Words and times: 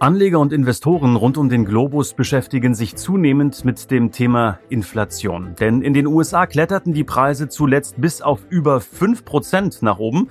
Anleger 0.00 0.40
und 0.40 0.52
Investoren 0.52 1.14
rund 1.14 1.38
um 1.38 1.48
den 1.48 1.64
Globus 1.64 2.14
beschäftigen 2.14 2.74
sich 2.74 2.96
zunehmend 2.96 3.64
mit 3.64 3.90
dem 3.92 4.10
Thema 4.10 4.58
Inflation. 4.68 5.54
Denn 5.60 5.82
in 5.82 5.94
den 5.94 6.08
USA 6.08 6.46
kletterten 6.46 6.92
die 6.92 7.04
Preise 7.04 7.48
zuletzt 7.48 8.00
bis 8.00 8.20
auf 8.20 8.40
über 8.50 8.78
5% 8.78 9.84
nach 9.84 9.98
oben. 9.98 10.28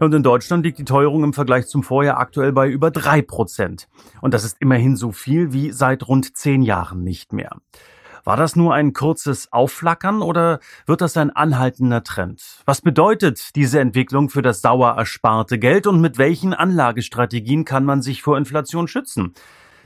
Und 0.00 0.12
in 0.12 0.24
Deutschland 0.24 0.64
liegt 0.64 0.78
die 0.78 0.84
Teuerung 0.84 1.22
im 1.22 1.32
Vergleich 1.32 1.68
zum 1.68 1.84
Vorjahr 1.84 2.18
aktuell 2.18 2.52
bei 2.52 2.68
über 2.68 2.88
3%. 2.88 3.86
Und 4.20 4.34
das 4.34 4.44
ist 4.44 4.56
immerhin 4.60 4.96
so 4.96 5.12
viel 5.12 5.52
wie 5.52 5.70
seit 5.70 6.08
rund 6.08 6.36
zehn 6.36 6.62
Jahren 6.62 7.04
nicht 7.04 7.32
mehr. 7.32 7.56
War 8.24 8.38
das 8.38 8.56
nur 8.56 8.72
ein 8.72 8.94
kurzes 8.94 9.52
Aufflackern 9.52 10.22
oder 10.22 10.60
wird 10.86 11.02
das 11.02 11.18
ein 11.18 11.28
anhaltender 11.30 12.02
Trend? 12.02 12.42
Was 12.64 12.80
bedeutet 12.80 13.54
diese 13.54 13.80
Entwicklung 13.80 14.30
für 14.30 14.40
das 14.40 14.62
sauer 14.62 14.92
ersparte 14.96 15.58
Geld 15.58 15.86
und 15.86 16.00
mit 16.00 16.16
welchen 16.16 16.54
Anlagestrategien 16.54 17.66
kann 17.66 17.84
man 17.84 18.00
sich 18.00 18.22
vor 18.22 18.38
Inflation 18.38 18.88
schützen? 18.88 19.34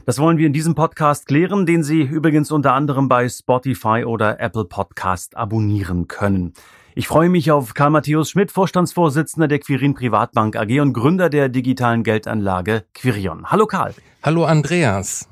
Das 0.06 0.20
wollen 0.20 0.38
wir 0.38 0.46
in 0.46 0.52
diesem 0.52 0.76
Podcast 0.76 1.26
klären, 1.26 1.66
den 1.66 1.82
Sie 1.82 2.00
übrigens 2.00 2.52
unter 2.52 2.74
anderem 2.74 3.08
bei 3.08 3.28
Spotify 3.28 4.04
oder 4.06 4.38
Apple 4.38 4.66
Podcast 4.66 5.36
abonnieren 5.36 6.06
können. 6.06 6.54
Ich 6.94 7.08
freue 7.08 7.28
mich 7.28 7.50
auf 7.50 7.74
Karl 7.74 7.90
Matthäus 7.90 8.30
Schmidt, 8.30 8.52
Vorstandsvorsitzender 8.52 9.48
der 9.48 9.58
Quirin 9.58 9.94
Privatbank 9.94 10.54
AG 10.54 10.80
und 10.80 10.92
Gründer 10.92 11.28
der 11.28 11.48
digitalen 11.48 12.04
Geldanlage 12.04 12.84
Quirion. 12.94 13.50
Hallo 13.50 13.66
Karl. 13.66 13.94
Hallo 14.22 14.44
Andreas. 14.44 15.28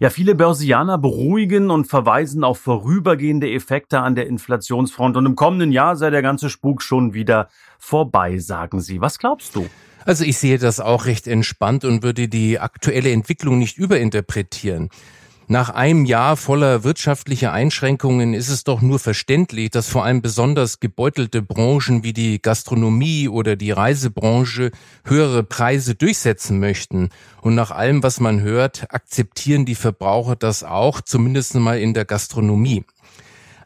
Ja, 0.00 0.10
viele 0.10 0.36
Börsianer 0.36 0.96
beruhigen 0.96 1.70
und 1.70 1.86
verweisen 1.86 2.44
auf 2.44 2.60
vorübergehende 2.60 3.50
Effekte 3.50 3.98
an 3.98 4.14
der 4.14 4.28
Inflationsfront 4.28 5.16
und 5.16 5.26
im 5.26 5.34
kommenden 5.34 5.72
Jahr 5.72 5.96
sei 5.96 6.10
der 6.10 6.22
ganze 6.22 6.50
Spuk 6.50 6.82
schon 6.82 7.14
wieder 7.14 7.48
vorbei, 7.80 8.38
sagen 8.38 8.80
sie. 8.80 9.00
Was 9.00 9.18
glaubst 9.18 9.56
du? 9.56 9.66
Also 10.04 10.24
ich 10.24 10.38
sehe 10.38 10.58
das 10.58 10.78
auch 10.78 11.06
recht 11.06 11.26
entspannt 11.26 11.84
und 11.84 12.04
würde 12.04 12.28
die 12.28 12.60
aktuelle 12.60 13.10
Entwicklung 13.10 13.58
nicht 13.58 13.76
überinterpretieren. 13.76 14.88
Nach 15.50 15.70
einem 15.70 16.04
Jahr 16.04 16.36
voller 16.36 16.84
wirtschaftlicher 16.84 17.54
Einschränkungen 17.54 18.34
ist 18.34 18.50
es 18.50 18.64
doch 18.64 18.82
nur 18.82 18.98
verständlich, 18.98 19.70
dass 19.70 19.88
vor 19.88 20.04
allem 20.04 20.20
besonders 20.20 20.78
gebeutelte 20.78 21.40
Branchen 21.40 22.04
wie 22.04 22.12
die 22.12 22.42
Gastronomie 22.42 23.30
oder 23.30 23.56
die 23.56 23.70
Reisebranche 23.70 24.72
höhere 25.06 25.42
Preise 25.44 25.94
durchsetzen 25.94 26.60
möchten. 26.60 27.08
Und 27.40 27.54
nach 27.54 27.70
allem, 27.70 28.02
was 28.02 28.20
man 28.20 28.42
hört, 28.42 28.92
akzeptieren 28.92 29.64
die 29.64 29.74
Verbraucher 29.74 30.36
das 30.36 30.64
auch, 30.64 31.00
zumindest 31.00 31.54
mal 31.54 31.78
in 31.78 31.94
der 31.94 32.04
Gastronomie. 32.04 32.84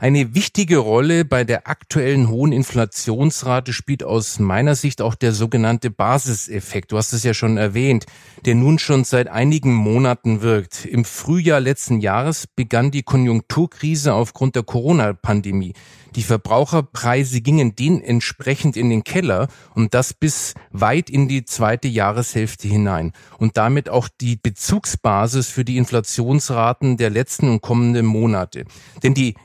Eine 0.03 0.35
wichtige 0.35 0.79
Rolle 0.79 1.25
bei 1.25 1.45
der 1.45 1.69
aktuellen 1.69 2.29
hohen 2.29 2.51
Inflationsrate 2.51 3.73
spielt 3.73 4.03
aus 4.03 4.41
meiner 4.41 4.75
Sicht 4.75 5.01
auch 5.01 5.15
der 5.15 5.31
sogenannte 5.31 5.93
Basiseffekt. 5.93 6.91
Du 6.91 6.97
hast 6.97 7.13
es 7.13 7.23
ja 7.23 7.35
schon 7.35 7.57
erwähnt, 7.57 8.07
der 8.45 8.57
nun 8.57 8.81
schon 8.81 9.05
seit 9.05 9.29
einigen 9.29 9.73
Monaten 9.73 10.43
wirkt. 10.43 10.87
Im 10.87 11.05
Frühjahr 11.05 11.61
letzten 11.61 12.01
Jahres 12.01 12.49
begann 12.49 12.91
die 12.91 13.05
Konjunkturkrise 13.05 14.13
aufgrund 14.13 14.57
der 14.57 14.65
Corona-Pandemie. 14.65 15.75
Die 16.17 16.23
Verbraucherpreise 16.23 17.41
gingen 17.41 17.75
dementsprechend 17.75 18.77
in 18.77 18.91
den 18.91 19.03
Keller 19.03 19.49
und 19.75 19.95
das 19.95 20.13
bis 20.13 20.55
weit 20.71 21.09
in 21.09 21.27
die 21.27 21.45
zweite 21.45 21.89
Jahreshälfte 21.89 22.69
hinein 22.69 23.13
und 23.39 23.57
damit 23.57 23.89
auch 23.89 24.09
die 24.21 24.37
Bezugsbasis 24.37 25.49
für 25.49 25.65
die 25.65 25.79
Inflationsraten 25.79 26.99
der 26.99 27.09
letzten 27.09 27.49
und 27.49 27.63
kommenden 27.63 28.05
Monate. 28.05 28.65
Denn 29.03 29.15
die 29.15 29.37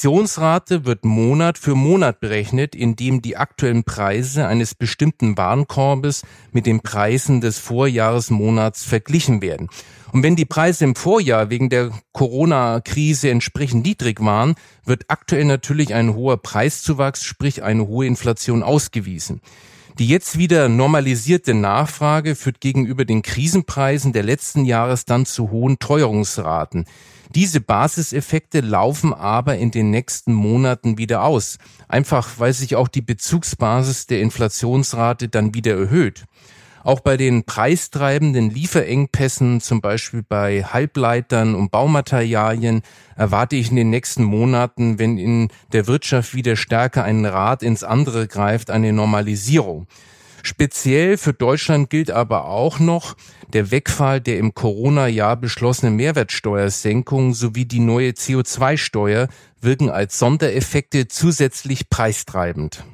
Inflationsrate 0.00 0.86
wird 0.86 1.04
Monat 1.04 1.58
für 1.58 1.74
Monat 1.74 2.20
berechnet, 2.20 2.74
indem 2.74 3.20
die 3.20 3.36
aktuellen 3.36 3.84
Preise 3.84 4.46
eines 4.46 4.74
bestimmten 4.74 5.36
Warenkorbes 5.36 6.22
mit 6.52 6.64
den 6.64 6.80
Preisen 6.80 7.42
des 7.42 7.58
Vorjahresmonats 7.58 8.82
verglichen 8.82 9.42
werden. 9.42 9.68
Und 10.10 10.22
wenn 10.22 10.36
die 10.36 10.46
Preise 10.46 10.84
im 10.84 10.94
Vorjahr 10.94 11.50
wegen 11.50 11.68
der 11.68 11.90
Corona-Krise 12.12 13.28
entsprechend 13.28 13.84
niedrig 13.84 14.24
waren, 14.24 14.54
wird 14.86 15.04
aktuell 15.08 15.44
natürlich 15.44 15.92
ein 15.92 16.14
hoher 16.14 16.38
Preiszuwachs, 16.38 17.22
sprich 17.22 17.62
eine 17.62 17.86
hohe 17.86 18.06
Inflation 18.06 18.62
ausgewiesen. 18.62 19.42
Die 19.98 20.08
jetzt 20.08 20.38
wieder 20.38 20.70
normalisierte 20.70 21.52
Nachfrage 21.52 22.36
führt 22.36 22.62
gegenüber 22.62 23.04
den 23.04 23.20
Krisenpreisen 23.20 24.14
der 24.14 24.22
letzten 24.22 24.64
Jahres 24.64 25.04
dann 25.04 25.26
zu 25.26 25.50
hohen 25.50 25.78
Teuerungsraten. 25.78 26.86
Diese 27.34 27.60
Basiseffekte 27.60 28.60
laufen 28.60 29.14
aber 29.14 29.56
in 29.56 29.70
den 29.70 29.90
nächsten 29.90 30.32
Monaten 30.32 30.98
wieder 30.98 31.22
aus, 31.22 31.58
einfach 31.86 32.28
weil 32.38 32.52
sich 32.52 32.74
auch 32.74 32.88
die 32.88 33.02
Bezugsbasis 33.02 34.06
der 34.06 34.20
Inflationsrate 34.20 35.28
dann 35.28 35.54
wieder 35.54 35.78
erhöht. 35.78 36.24
Auch 36.82 37.00
bei 37.00 37.16
den 37.16 37.44
preistreibenden 37.44 38.50
Lieferengpässen, 38.50 39.60
zum 39.60 39.80
Beispiel 39.80 40.24
bei 40.28 40.64
Halbleitern 40.64 41.54
und 41.54 41.70
Baumaterialien, 41.70 42.82
erwarte 43.16 43.56
ich 43.56 43.70
in 43.70 43.76
den 43.76 43.90
nächsten 43.90 44.24
Monaten, 44.24 44.98
wenn 44.98 45.18
in 45.18 45.48
der 45.72 45.86
Wirtschaft 45.86 46.34
wieder 46.34 46.56
stärker 46.56 47.04
ein 47.04 47.26
Rad 47.26 47.62
ins 47.62 47.84
andere 47.84 48.26
greift, 48.26 48.70
eine 48.70 48.92
Normalisierung. 48.92 49.86
Speziell 50.42 51.16
für 51.16 51.32
Deutschland 51.32 51.90
gilt 51.90 52.10
aber 52.10 52.46
auch 52.46 52.78
noch 52.78 53.16
der 53.52 53.70
Wegfall 53.70 54.20
der 54.20 54.38
im 54.38 54.54
Corona-Jahr 54.54 55.36
beschlossenen 55.36 55.96
Mehrwertsteuersenkung 55.96 57.34
sowie 57.34 57.64
die 57.64 57.80
neue 57.80 58.10
CO2-Steuer 58.10 59.28
wirken 59.60 59.90
als 59.90 60.18
Sondereffekte 60.18 61.08
zusätzlich 61.08 61.90
preistreibend. 61.90 62.84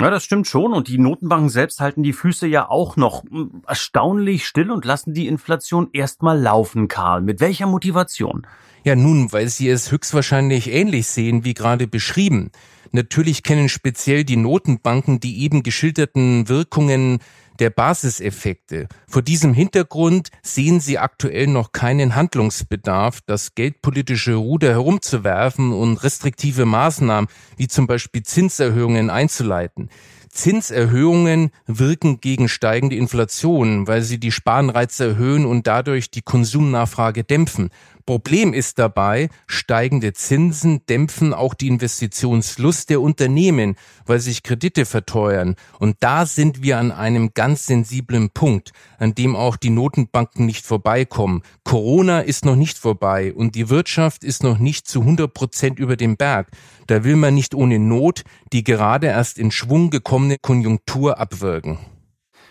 Ja, 0.00 0.10
das 0.10 0.24
stimmt 0.24 0.46
schon. 0.46 0.72
Und 0.72 0.88
die 0.88 0.98
Notenbanken 0.98 1.48
selbst 1.48 1.80
halten 1.80 2.02
die 2.02 2.12
Füße 2.12 2.46
ja 2.46 2.68
auch 2.68 2.96
noch 2.96 3.22
hm, 3.24 3.62
erstaunlich 3.66 4.46
still 4.46 4.70
und 4.70 4.84
lassen 4.84 5.14
die 5.14 5.28
Inflation 5.28 5.88
erstmal 5.92 6.38
laufen, 6.40 6.88
Karl. 6.88 7.22
Mit 7.22 7.40
welcher 7.40 7.66
Motivation? 7.66 8.46
Ja, 8.82 8.96
nun, 8.96 9.32
weil 9.32 9.48
sie 9.48 9.68
es 9.68 9.90
höchstwahrscheinlich 9.90 10.70
ähnlich 10.70 11.06
sehen 11.06 11.44
wie 11.44 11.54
gerade 11.54 11.86
beschrieben. 11.86 12.50
Natürlich 12.94 13.42
kennen 13.42 13.68
speziell 13.68 14.22
die 14.22 14.36
Notenbanken 14.36 15.18
die 15.18 15.42
eben 15.42 15.64
geschilderten 15.64 16.48
Wirkungen 16.48 17.18
der 17.58 17.70
Basiseffekte. 17.70 18.86
Vor 19.08 19.20
diesem 19.20 19.52
Hintergrund 19.52 20.28
sehen 20.44 20.78
sie 20.78 20.98
aktuell 20.98 21.48
noch 21.48 21.72
keinen 21.72 22.14
Handlungsbedarf, 22.14 23.18
das 23.26 23.56
geldpolitische 23.56 24.34
Ruder 24.34 24.70
herumzuwerfen 24.70 25.72
und 25.72 26.04
restriktive 26.04 26.66
Maßnahmen 26.66 27.28
wie 27.56 27.66
zum 27.66 27.88
Beispiel 27.88 28.22
Zinserhöhungen 28.22 29.10
einzuleiten. 29.10 29.90
Zinserhöhungen 30.34 31.50
wirken 31.66 32.20
gegen 32.20 32.48
steigende 32.48 32.96
Inflation, 32.96 33.86
weil 33.86 34.02
sie 34.02 34.18
die 34.18 34.32
Sparenreize 34.32 35.04
erhöhen 35.04 35.46
und 35.46 35.66
dadurch 35.66 36.10
die 36.10 36.22
Konsumnachfrage 36.22 37.24
dämpfen. 37.24 37.70
Problem 38.06 38.52
ist 38.52 38.78
dabei, 38.78 39.30
steigende 39.46 40.12
Zinsen 40.12 40.84
dämpfen 40.86 41.32
auch 41.32 41.54
die 41.54 41.68
Investitionslust 41.68 42.90
der 42.90 43.00
Unternehmen, 43.00 43.76
weil 44.04 44.20
sich 44.20 44.42
Kredite 44.42 44.84
verteuern. 44.84 45.56
Und 45.78 45.96
da 46.00 46.26
sind 46.26 46.62
wir 46.62 46.76
an 46.78 46.92
einem 46.92 47.32
ganz 47.32 47.64
sensiblen 47.64 48.28
Punkt, 48.28 48.72
an 48.98 49.14
dem 49.14 49.34
auch 49.34 49.56
die 49.56 49.70
Notenbanken 49.70 50.44
nicht 50.44 50.66
vorbeikommen. 50.66 51.42
Corona 51.64 52.20
ist 52.20 52.44
noch 52.44 52.56
nicht 52.56 52.76
vorbei 52.76 53.32
und 53.32 53.54
die 53.54 53.70
Wirtschaft 53.70 54.22
ist 54.22 54.42
noch 54.42 54.58
nicht 54.58 54.86
zu 54.86 55.00
100 55.00 55.32
Prozent 55.32 55.78
über 55.78 55.96
dem 55.96 56.18
Berg. 56.18 56.48
Da 56.86 57.04
will 57.04 57.16
man 57.16 57.34
nicht 57.34 57.54
ohne 57.54 57.78
Not 57.78 58.24
die 58.52 58.64
gerade 58.64 59.08
erst 59.08 59.38
in 59.38 59.50
Schwung 59.50 59.90
gekommene 60.24 60.38
Konjunktur 60.38 61.18
abwürgen. 61.18 61.78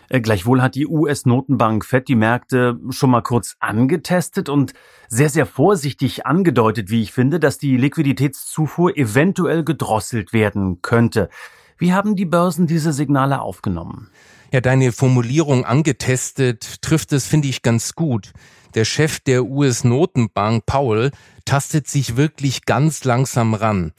Äh, 0.10 0.22
gleichwohl 0.22 0.62
hat 0.62 0.76
die 0.76 0.88
US-Notenbank 0.88 1.86
Fed 1.86 2.08
die 2.08 2.16
Märkte 2.16 2.80
schon 2.90 3.10
mal 3.10 3.22
kurz 3.22 3.56
angetestet 3.60 4.50
und 4.50 4.74
sehr, 5.08 5.30
sehr 5.30 5.46
vorsichtig 5.46 6.26
angedeutet, 6.26 6.90
wie 6.90 7.02
ich 7.02 7.12
finde, 7.12 7.40
dass 7.40 7.58
die 7.58 7.78
Liquiditätszufuhr 7.78 8.96
eventuell 8.98 9.64
gedrosselt 9.64 10.34
werden 10.34 10.82
könnte. 10.82 11.30
Wie 11.78 11.94
haben 11.94 12.16
die 12.16 12.26
Börsen 12.26 12.68
diese 12.68 12.94
Signale 12.94 13.42
aufgenommen? 13.42 14.10
Ja, 14.52 14.62
deine 14.62 14.92
Formulierung 14.92 15.66
angetestet 15.66 16.82
trifft 16.84 17.12
es, 17.12 17.26
finde 17.26 17.48
ich, 17.48 17.64
ganz 17.64 17.96
gut. 17.96 18.34
Der 18.76 18.86
Chef 18.86 19.20
der 19.20 19.46
US-Notenbank, 19.46 20.66
Powell, 20.66 21.12
tastet 21.46 21.88
sich 21.88 22.18
wirklich 22.18 22.66
ganz 22.66 23.04
langsam 23.04 23.56
ran. 23.56 23.94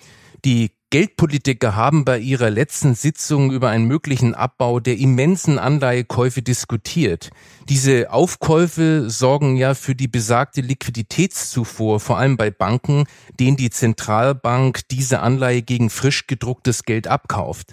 Die 0.44 0.70
Geldpolitiker 0.94 1.74
haben 1.74 2.04
bei 2.04 2.20
ihrer 2.20 2.50
letzten 2.50 2.94
Sitzung 2.94 3.50
über 3.50 3.68
einen 3.68 3.86
möglichen 3.86 4.32
Abbau 4.32 4.78
der 4.78 4.96
immensen 4.96 5.58
Anleihekäufe 5.58 6.40
diskutiert. 6.40 7.30
Diese 7.68 8.12
Aufkäufe 8.12 9.10
sorgen 9.10 9.56
ja 9.56 9.74
für 9.74 9.96
die 9.96 10.06
besagte 10.06 10.60
Liquiditätszufuhr, 10.60 11.98
vor 11.98 12.18
allem 12.18 12.36
bei 12.36 12.52
Banken, 12.52 13.06
denen 13.40 13.56
die 13.56 13.70
Zentralbank 13.70 14.86
diese 14.88 15.18
Anleihe 15.18 15.62
gegen 15.62 15.90
frisch 15.90 16.28
gedrucktes 16.28 16.84
Geld 16.84 17.08
abkauft. 17.08 17.72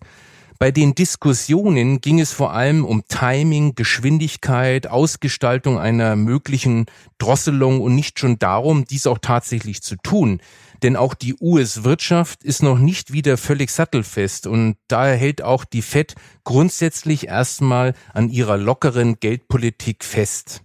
Bei 0.57 0.71
den 0.71 0.95
Diskussionen 0.95 2.01
ging 2.01 2.19
es 2.19 2.31
vor 2.31 2.53
allem 2.53 2.85
um 2.85 3.03
Timing, 3.07 3.75
Geschwindigkeit, 3.75 4.85
Ausgestaltung 4.85 5.79
einer 5.79 6.15
möglichen 6.15 6.88
Drosselung 7.19 7.81
und 7.81 7.94
nicht 7.94 8.19
schon 8.19 8.39
darum, 8.39 8.85
dies 8.85 9.06
auch 9.06 9.18
tatsächlich 9.19 9.83
zu 9.83 9.95
tun. 9.95 10.39
Denn 10.83 10.95
auch 10.95 11.13
die 11.13 11.36
US-Wirtschaft 11.39 12.44
ist 12.44 12.63
noch 12.63 12.80
nicht 12.80 13.13
wieder 13.13 13.38
völlig 13.38 13.72
sattelfest 13.72 14.48
und 14.48 14.78
daher 14.88 15.16
hält 15.16 15.44
auch 15.44 15.63
die 15.63 15.83
Fed 15.83 16.16
grundsätzlich 16.44 17.28
erstmal 17.28 17.94
an 18.13 18.30
ihrer 18.30 18.57
lockeren 18.57 19.19
Geldpolitik 19.19 20.04
fest. 20.04 20.63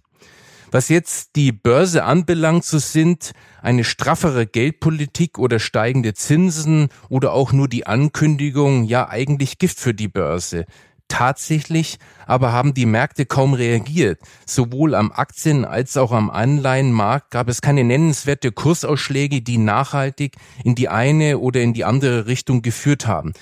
Was 0.71 0.89
jetzt 0.89 1.35
die 1.35 1.51
Börse 1.51 2.03
anbelangt, 2.03 2.65
so 2.65 2.77
sind 2.77 3.31
eine 3.61 3.83
straffere 3.83 4.45
Geldpolitik 4.45 5.37
oder 5.37 5.59
steigende 5.59 6.13
Zinsen 6.13 6.89
oder 7.09 7.31
auch 7.31 7.53
nur 7.53 7.69
die 7.69 7.87
Ankündigung 7.87 8.83
ja 8.83 9.07
eigentlich 9.07 9.59
Gift 9.59 9.79
für 9.79 9.93
die 9.93 10.09
Börse. 10.09 10.65
Tatsächlich 11.07 11.99
aber 12.25 12.51
haben 12.51 12.73
die 12.73 12.85
Märkte 12.85 13.25
kaum 13.25 13.53
reagiert. 13.53 14.19
Sowohl 14.45 14.93
am 14.93 15.11
Aktien- 15.11 15.65
als 15.65 15.95
auch 15.95 16.11
am 16.11 16.29
Anleihenmarkt 16.29 17.31
gab 17.31 17.47
es 17.47 17.61
keine 17.61 17.83
nennenswerte 17.83 18.51
Kursausschläge, 18.51 19.41
die 19.41 19.57
nachhaltig 19.57 20.35
in 20.63 20.75
die 20.75 20.89
eine 20.89 21.39
oder 21.39 21.61
in 21.61 21.73
die 21.73 21.85
andere 21.85 22.27
Richtung 22.27 22.61
geführt 22.61 23.07
haben. 23.07 23.33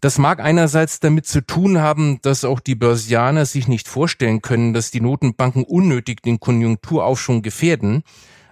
Das 0.00 0.18
mag 0.18 0.40
einerseits 0.40 1.00
damit 1.00 1.26
zu 1.26 1.40
tun 1.40 1.78
haben, 1.78 2.20
dass 2.22 2.44
auch 2.44 2.60
die 2.60 2.74
Börsianer 2.74 3.46
sich 3.46 3.66
nicht 3.66 3.88
vorstellen 3.88 4.42
können, 4.42 4.74
dass 4.74 4.90
die 4.90 5.00
Notenbanken 5.00 5.64
unnötig 5.64 6.22
den 6.22 6.38
Konjunkturaufschwung 6.38 7.40
gefährden. 7.42 8.02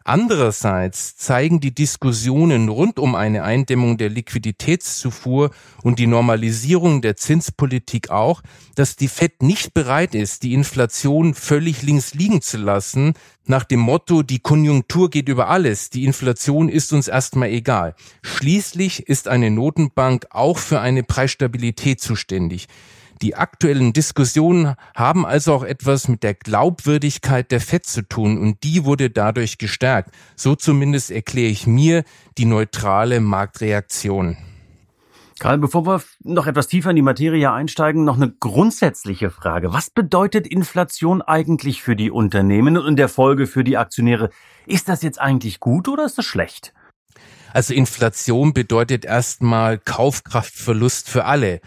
Andererseits 0.06 1.16
zeigen 1.16 1.60
die 1.60 1.74
Diskussionen 1.74 2.68
rund 2.68 2.98
um 2.98 3.14
eine 3.14 3.42
Eindämmung 3.42 3.96
der 3.96 4.10
Liquiditätszufuhr 4.10 5.50
und 5.82 5.98
die 5.98 6.06
Normalisierung 6.06 7.00
der 7.00 7.16
Zinspolitik 7.16 8.10
auch, 8.10 8.42
dass 8.74 8.96
die 8.96 9.08
Fed 9.08 9.42
nicht 9.42 9.72
bereit 9.72 10.14
ist, 10.14 10.42
die 10.42 10.52
Inflation 10.52 11.32
völlig 11.32 11.80
links 11.80 12.12
liegen 12.12 12.42
zu 12.42 12.58
lassen, 12.58 13.14
nach 13.46 13.64
dem 13.64 13.80
Motto, 13.80 14.22
die 14.22 14.40
Konjunktur 14.40 15.08
geht 15.08 15.30
über 15.30 15.48
alles, 15.48 15.88
die 15.88 16.04
Inflation 16.04 16.68
ist 16.68 16.92
uns 16.92 17.08
erstmal 17.08 17.48
egal. 17.48 17.94
Schließlich 18.22 19.08
ist 19.08 19.26
eine 19.26 19.50
Notenbank 19.50 20.26
auch 20.30 20.58
für 20.58 20.80
eine 20.80 21.02
Preisstabilität 21.02 22.00
zuständig. 22.00 22.68
Die 23.24 23.36
aktuellen 23.36 23.94
Diskussionen 23.94 24.74
haben 24.94 25.24
also 25.24 25.54
auch 25.54 25.62
etwas 25.62 26.08
mit 26.08 26.22
der 26.22 26.34
Glaubwürdigkeit 26.34 27.50
der 27.50 27.62
FED 27.62 27.86
zu 27.86 28.06
tun 28.06 28.36
und 28.36 28.62
die 28.64 28.84
wurde 28.84 29.08
dadurch 29.08 29.56
gestärkt. 29.56 30.10
So 30.36 30.56
zumindest 30.56 31.10
erkläre 31.10 31.48
ich 31.48 31.66
mir 31.66 32.04
die 32.36 32.44
neutrale 32.44 33.20
Marktreaktion. 33.20 34.36
Karl, 35.38 35.56
bevor 35.56 35.86
wir 35.86 36.02
noch 36.22 36.46
etwas 36.46 36.68
tiefer 36.68 36.90
in 36.90 36.96
die 36.96 37.02
Materie 37.02 37.50
einsteigen, 37.50 38.04
noch 38.04 38.16
eine 38.16 38.30
grundsätzliche 38.30 39.30
Frage. 39.30 39.72
Was 39.72 39.88
bedeutet 39.88 40.46
Inflation 40.46 41.22
eigentlich 41.22 41.82
für 41.82 41.96
die 41.96 42.10
Unternehmen 42.10 42.76
und 42.76 42.86
in 42.86 42.96
der 42.96 43.08
Folge 43.08 43.46
für 43.46 43.64
die 43.64 43.78
Aktionäre? 43.78 44.28
Ist 44.66 44.90
das 44.90 45.00
jetzt 45.00 45.18
eigentlich 45.18 45.60
gut 45.60 45.88
oder 45.88 46.04
ist 46.04 46.18
das 46.18 46.26
schlecht? 46.26 46.74
Also 47.54 47.72
Inflation 47.72 48.52
bedeutet 48.52 49.06
erstmal 49.06 49.78
Kaufkraftverlust 49.78 51.08
für 51.08 51.24
alle. 51.24 51.62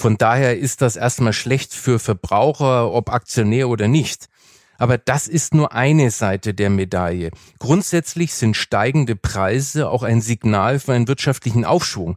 Von 0.00 0.16
daher 0.16 0.56
ist 0.56 0.80
das 0.80 0.94
erstmal 0.94 1.32
schlecht 1.32 1.74
für 1.74 1.98
Verbraucher, 1.98 2.92
ob 2.92 3.10
Aktionär 3.10 3.68
oder 3.68 3.88
nicht. 3.88 4.28
Aber 4.78 4.96
das 4.96 5.26
ist 5.26 5.54
nur 5.54 5.72
eine 5.72 6.12
Seite 6.12 6.54
der 6.54 6.70
Medaille. 6.70 7.32
Grundsätzlich 7.58 8.32
sind 8.32 8.56
steigende 8.56 9.16
Preise 9.16 9.90
auch 9.90 10.04
ein 10.04 10.20
Signal 10.20 10.78
für 10.78 10.92
einen 10.92 11.08
wirtschaftlichen 11.08 11.64
Aufschwung. 11.64 12.16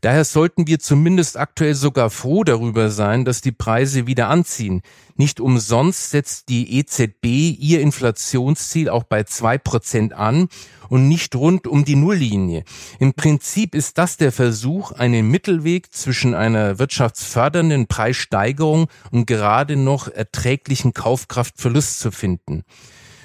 Daher 0.00 0.24
sollten 0.24 0.66
wir 0.66 0.78
zumindest 0.78 1.36
aktuell 1.36 1.74
sogar 1.74 2.08
froh 2.08 2.42
darüber 2.42 2.90
sein, 2.90 3.26
dass 3.26 3.42
die 3.42 3.52
Preise 3.52 4.06
wieder 4.06 4.28
anziehen. 4.28 4.80
Nicht 5.16 5.40
umsonst 5.40 6.10
setzt 6.10 6.48
die 6.48 6.78
EZB 6.78 7.26
ihr 7.58 7.82
Inflationsziel 7.82 8.88
auch 8.88 9.04
bei 9.04 9.24
zwei 9.24 9.58
Prozent 9.58 10.14
an 10.14 10.48
und 10.88 11.08
nicht 11.08 11.36
rund 11.36 11.66
um 11.66 11.84
die 11.84 11.96
Nulllinie. 11.96 12.64
Im 12.98 13.12
Prinzip 13.12 13.74
ist 13.74 13.98
das 13.98 14.16
der 14.16 14.32
Versuch, 14.32 14.92
einen 14.92 15.28
Mittelweg 15.28 15.92
zwischen 15.92 16.34
einer 16.34 16.78
wirtschaftsfördernden 16.78 17.86
Preissteigerung 17.86 18.88
und 19.10 19.26
gerade 19.26 19.76
noch 19.76 20.08
erträglichen 20.08 20.94
Kaufkraftverlust 20.94 22.00
zu 22.00 22.10
finden. 22.10 22.64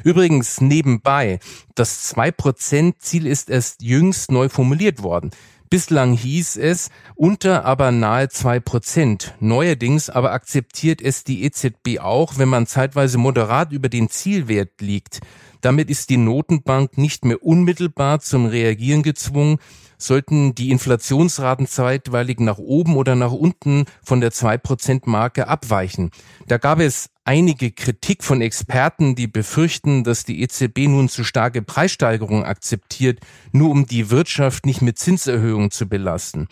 Übrigens 0.04 0.62
nebenbei, 0.62 1.40
das 1.74 2.14
2%-Ziel 2.14 3.26
ist 3.26 3.50
erst 3.50 3.82
jüngst 3.82 4.30
neu 4.30 4.50
formuliert 4.50 5.02
worden. 5.02 5.32
Bislang 5.70 6.14
hieß 6.14 6.58
es 6.58 6.90
unter 7.16 7.66
aber 7.66 7.92
nahe 7.92 8.30
zwei 8.30 8.60
Prozent. 8.60 9.34
Neuerdings 9.40 10.10
aber 10.10 10.32
akzeptiert 10.32 11.02
es 11.02 11.24
die 11.24 11.44
EZB 11.44 12.00
auch, 12.00 12.38
wenn 12.38 12.50
man 12.50 12.68
zeitweise 12.68 13.18
moderat 13.18 13.72
über 13.72 13.90
den 13.90 14.10
Zielwert 14.10 14.80
liegt. 14.80 15.22
Damit 15.62 15.90
ist 15.90 16.12
die 16.12 16.18
Notenbank 16.18 16.98
nicht 16.98 17.26
mehr 17.26 17.44
unmittelbar 17.44 18.20
zum 18.20 18.46
Reagieren 18.46 19.02
gezwungen, 19.02 19.58
sollten 19.98 20.56
die 20.56 20.72
Inflationsraten 20.72 21.68
zeitweilig 21.68 22.40
nach 22.40 22.58
oben 22.58 22.96
oder 22.96 23.16
nach 23.16 23.32
unten 23.32 23.86
von 24.04 24.22
der 24.22 24.32
2%-Marke 24.32 25.48
abweichen. 25.48 26.12
Da 26.48 26.58
gab 26.58 26.80
es 26.80 27.10
einige 27.24 27.72
Kritik 27.72 28.24
von 28.24 28.42
Experten, 28.42 29.16
die 29.16 29.28
befürchten, 29.28 30.04
dass 30.04 30.24
die 30.24 30.42
EZB 30.42 30.88
nun 30.88 31.10
zu 31.10 31.24
starke 31.24 31.62
Preissteigerungen 31.62 32.46
akzeptiert, 32.46 33.20
nur 33.52 33.72
um 33.72 33.86
die 33.86 34.12
Wirtschaft 34.12 34.66
nicht 34.66 34.82
mit 34.82 35.00
Zinserhöhungen 35.00 35.72
zu 35.72 35.88
belasten. 35.88 36.48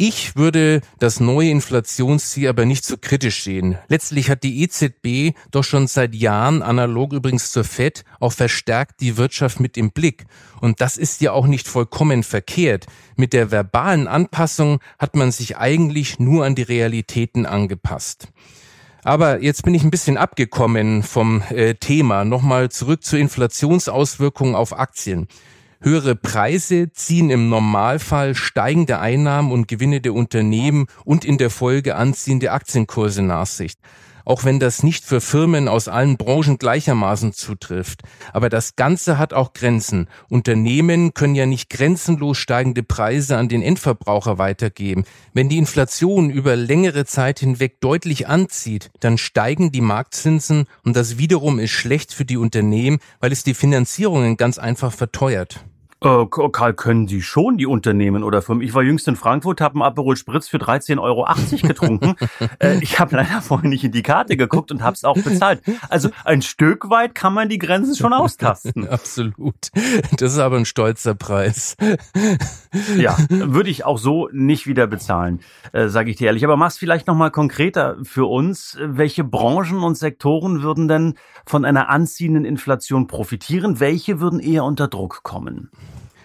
Ich 0.00 0.36
würde 0.36 0.80
das 1.00 1.18
neue 1.18 1.50
Inflationsziel 1.50 2.46
aber 2.46 2.64
nicht 2.64 2.84
so 2.84 2.96
kritisch 2.96 3.42
sehen. 3.42 3.78
Letztlich 3.88 4.30
hat 4.30 4.44
die 4.44 4.62
EZB 4.62 5.36
doch 5.50 5.64
schon 5.64 5.88
seit 5.88 6.14
Jahren, 6.14 6.62
analog 6.62 7.12
übrigens 7.12 7.50
zur 7.50 7.64
FED, 7.64 8.04
auch 8.20 8.32
verstärkt 8.32 9.00
die 9.00 9.16
Wirtschaft 9.16 9.58
mit 9.58 9.76
im 9.76 9.90
Blick. 9.90 10.26
Und 10.60 10.80
das 10.80 10.98
ist 10.98 11.20
ja 11.20 11.32
auch 11.32 11.48
nicht 11.48 11.66
vollkommen 11.66 12.22
verkehrt. 12.22 12.86
Mit 13.16 13.32
der 13.32 13.50
verbalen 13.50 14.06
Anpassung 14.06 14.78
hat 15.00 15.16
man 15.16 15.32
sich 15.32 15.56
eigentlich 15.56 16.20
nur 16.20 16.44
an 16.44 16.54
die 16.54 16.62
Realitäten 16.62 17.44
angepasst. 17.44 18.28
Aber 19.02 19.42
jetzt 19.42 19.64
bin 19.64 19.74
ich 19.74 19.82
ein 19.82 19.90
bisschen 19.90 20.16
abgekommen 20.16 21.02
vom 21.02 21.42
äh, 21.50 21.74
Thema. 21.74 22.24
Nochmal 22.24 22.68
zurück 22.68 23.02
zur 23.02 23.18
Inflationsauswirkungen 23.18 24.54
auf 24.54 24.78
Aktien. 24.78 25.26
Höhere 25.80 26.16
Preise 26.16 26.92
ziehen 26.92 27.30
im 27.30 27.48
Normalfall 27.48 28.34
steigende 28.34 28.98
Einnahmen 28.98 29.52
und 29.52 29.68
Gewinne 29.68 30.00
der 30.00 30.12
Unternehmen 30.12 30.86
und 31.04 31.24
in 31.24 31.38
der 31.38 31.50
Folge 31.50 31.94
anziehende 31.94 32.50
Aktienkurse 32.50 33.22
nach 33.22 33.46
sich. 33.46 33.74
Auch 34.24 34.44
wenn 34.44 34.60
das 34.60 34.82
nicht 34.82 35.04
für 35.04 35.22
Firmen 35.22 35.68
aus 35.68 35.88
allen 35.88 36.18
Branchen 36.18 36.58
gleichermaßen 36.58 37.32
zutrifft. 37.32 38.02
Aber 38.32 38.50
das 38.50 38.76
Ganze 38.76 39.16
hat 39.16 39.32
auch 39.32 39.54
Grenzen. 39.54 40.08
Unternehmen 40.28 41.14
können 41.14 41.34
ja 41.34 41.46
nicht 41.46 41.70
grenzenlos 41.70 42.36
steigende 42.36 42.82
Preise 42.82 43.38
an 43.38 43.48
den 43.48 43.62
Endverbraucher 43.62 44.36
weitergeben. 44.36 45.04
Wenn 45.32 45.48
die 45.48 45.56
Inflation 45.56 46.28
über 46.28 46.56
längere 46.56 47.06
Zeit 47.06 47.38
hinweg 47.38 47.80
deutlich 47.80 48.28
anzieht, 48.28 48.90
dann 49.00 49.16
steigen 49.16 49.72
die 49.72 49.80
Marktzinsen 49.80 50.66
und 50.84 50.94
das 50.94 51.16
wiederum 51.16 51.58
ist 51.58 51.70
schlecht 51.70 52.12
für 52.12 52.26
die 52.26 52.36
Unternehmen, 52.36 52.98
weil 53.20 53.32
es 53.32 53.44
die 53.44 53.54
Finanzierungen 53.54 54.36
ganz 54.36 54.58
einfach 54.58 54.92
verteuert. 54.92 55.64
Äh, 56.00 56.26
Karl, 56.26 56.74
können 56.74 57.08
Sie 57.08 57.22
schon 57.22 57.58
die 57.58 57.66
Unternehmen 57.66 58.22
oder 58.22 58.40
Firmen? 58.40 58.62
Ich 58.62 58.72
war 58.72 58.84
jüngst 58.84 59.08
in 59.08 59.16
Frankfurt, 59.16 59.60
habe 59.60 59.74
einen 59.74 59.82
Aperol 59.82 60.16
Spritz 60.16 60.46
für 60.46 60.58
13,80 60.58 61.02
Euro 61.02 61.26
getrunken. 61.66 62.14
äh, 62.60 62.78
ich 62.80 63.00
habe 63.00 63.16
leider 63.16 63.42
vorhin 63.42 63.70
nicht 63.70 63.82
in 63.82 63.90
die 63.90 64.02
Karte 64.02 64.36
geguckt 64.36 64.70
und 64.70 64.82
habe 64.82 64.94
es 64.94 65.02
auch 65.02 65.16
bezahlt. 65.16 65.60
Also 65.88 66.10
ein 66.24 66.42
Stück 66.42 66.88
weit 66.88 67.16
kann 67.16 67.34
man 67.34 67.48
die 67.48 67.58
Grenzen 67.58 67.96
schon 67.96 68.12
austasten. 68.12 68.86
Absolut. 68.88 69.70
Das 70.16 70.32
ist 70.32 70.38
aber 70.38 70.56
ein 70.56 70.66
stolzer 70.66 71.16
Preis. 71.16 71.76
ja, 72.96 73.16
würde 73.28 73.70
ich 73.70 73.84
auch 73.84 73.98
so 73.98 74.28
nicht 74.32 74.68
wieder 74.68 74.86
bezahlen, 74.86 75.40
äh, 75.72 75.88
sage 75.88 76.12
ich 76.12 76.16
dir 76.16 76.28
ehrlich. 76.28 76.44
Aber 76.44 76.56
mach's 76.56 76.78
vielleicht 76.78 77.08
noch 77.08 77.16
mal 77.16 77.30
konkreter 77.30 77.96
für 78.04 78.26
uns. 78.26 78.78
Welche 78.80 79.24
Branchen 79.24 79.82
und 79.82 79.96
Sektoren 79.96 80.62
würden 80.62 80.86
denn 80.86 81.14
von 81.44 81.64
einer 81.64 81.88
anziehenden 81.88 82.44
Inflation 82.44 83.08
profitieren? 83.08 83.80
Welche 83.80 84.20
würden 84.20 84.38
eher 84.38 84.62
unter 84.62 84.86
Druck 84.86 85.24
kommen? 85.24 85.70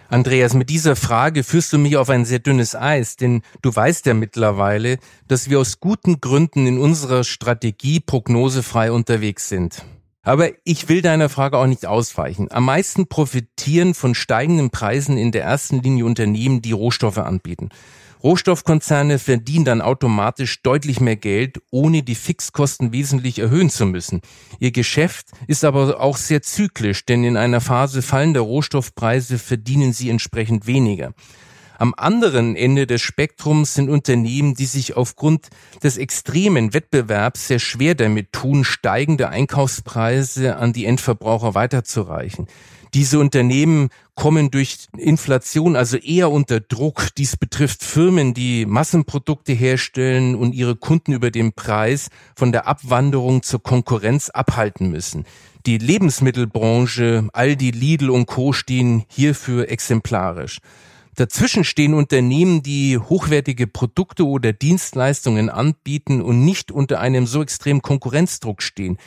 Andreas, 0.08 0.54
mit 0.54 0.70
dieser 0.70 0.96
Frage 0.96 1.44
führst 1.44 1.72
du 1.72 1.78
mich 1.78 1.96
auf 1.96 2.10
ein 2.10 2.24
sehr 2.24 2.38
dünnes 2.38 2.74
Eis, 2.74 3.16
denn 3.16 3.42
du 3.62 3.74
weißt 3.74 4.06
ja 4.06 4.14
mittlerweile, 4.14 4.98
dass 5.28 5.48
wir 5.48 5.58
aus 5.58 5.80
guten 5.80 6.20
Gründen 6.20 6.66
in 6.66 6.78
unserer 6.78 7.24
Strategie 7.24 8.00
prognosefrei 8.00 8.92
unterwegs 8.92 9.48
sind. 9.48 9.84
Aber 10.22 10.48
ich 10.64 10.88
will 10.88 11.02
deiner 11.02 11.28
Frage 11.28 11.58
auch 11.58 11.66
nicht 11.66 11.84
ausweichen. 11.84 12.50
Am 12.50 12.64
meisten 12.64 13.08
profitieren 13.08 13.92
von 13.92 14.14
steigenden 14.14 14.70
Preisen 14.70 15.18
in 15.18 15.32
der 15.32 15.44
ersten 15.44 15.82
Linie 15.82 16.06
Unternehmen, 16.06 16.62
die 16.62 16.72
Rohstoffe 16.72 17.18
anbieten. 17.18 17.68
Rohstoffkonzerne 18.24 19.18
verdienen 19.18 19.66
dann 19.66 19.82
automatisch 19.82 20.62
deutlich 20.62 20.98
mehr 20.98 21.16
Geld, 21.16 21.60
ohne 21.70 22.02
die 22.02 22.14
Fixkosten 22.14 22.90
wesentlich 22.90 23.38
erhöhen 23.38 23.68
zu 23.68 23.84
müssen. 23.84 24.22
Ihr 24.58 24.72
Geschäft 24.72 25.26
ist 25.46 25.62
aber 25.62 26.00
auch 26.00 26.16
sehr 26.16 26.40
zyklisch, 26.40 27.04
denn 27.04 27.22
in 27.22 27.36
einer 27.36 27.60
Phase 27.60 28.00
fallender 28.00 28.40
Rohstoffpreise 28.40 29.38
verdienen 29.38 29.92
sie 29.92 30.08
entsprechend 30.08 30.66
weniger. 30.66 31.12
Am 31.84 31.92
anderen 31.98 32.56
Ende 32.56 32.86
des 32.86 33.02
Spektrums 33.02 33.74
sind 33.74 33.90
Unternehmen, 33.90 34.54
die 34.54 34.64
sich 34.64 34.96
aufgrund 34.96 35.50
des 35.82 35.98
extremen 35.98 36.72
Wettbewerbs 36.72 37.48
sehr 37.48 37.58
schwer 37.58 37.94
damit 37.94 38.32
tun, 38.32 38.64
steigende 38.64 39.28
Einkaufspreise 39.28 40.56
an 40.56 40.72
die 40.72 40.86
Endverbraucher 40.86 41.54
weiterzureichen. 41.54 42.46
Diese 42.94 43.18
Unternehmen 43.18 43.90
kommen 44.14 44.50
durch 44.50 44.86
Inflation 44.96 45.76
also 45.76 45.98
eher 45.98 46.30
unter 46.30 46.58
Druck. 46.58 47.08
Dies 47.18 47.36
betrifft 47.36 47.84
Firmen, 47.84 48.32
die 48.32 48.64
Massenprodukte 48.64 49.52
herstellen 49.52 50.36
und 50.36 50.54
ihre 50.54 50.76
Kunden 50.76 51.12
über 51.12 51.30
den 51.30 51.52
Preis 51.52 52.08
von 52.34 52.50
der 52.50 52.66
Abwanderung 52.66 53.42
zur 53.42 53.62
Konkurrenz 53.62 54.30
abhalten 54.30 54.90
müssen. 54.90 55.26
Die 55.66 55.76
Lebensmittelbranche, 55.76 57.28
Aldi, 57.34 57.72
Lidl 57.72 58.08
und 58.08 58.24
Co. 58.24 58.54
stehen 58.54 59.04
hierfür 59.08 59.68
exemplarisch. 59.68 60.60
Dazwischen 61.16 61.62
stehen 61.62 61.94
Unternehmen, 61.94 62.62
die 62.62 62.98
hochwertige 62.98 63.68
Produkte 63.68 64.26
oder 64.26 64.52
Dienstleistungen 64.52 65.48
anbieten 65.48 66.20
und 66.20 66.44
nicht 66.44 66.72
unter 66.72 67.00
einem 67.00 67.26
so 67.26 67.40
extremen 67.40 67.82
Konkurrenzdruck 67.82 68.62
stehen. 68.62 68.98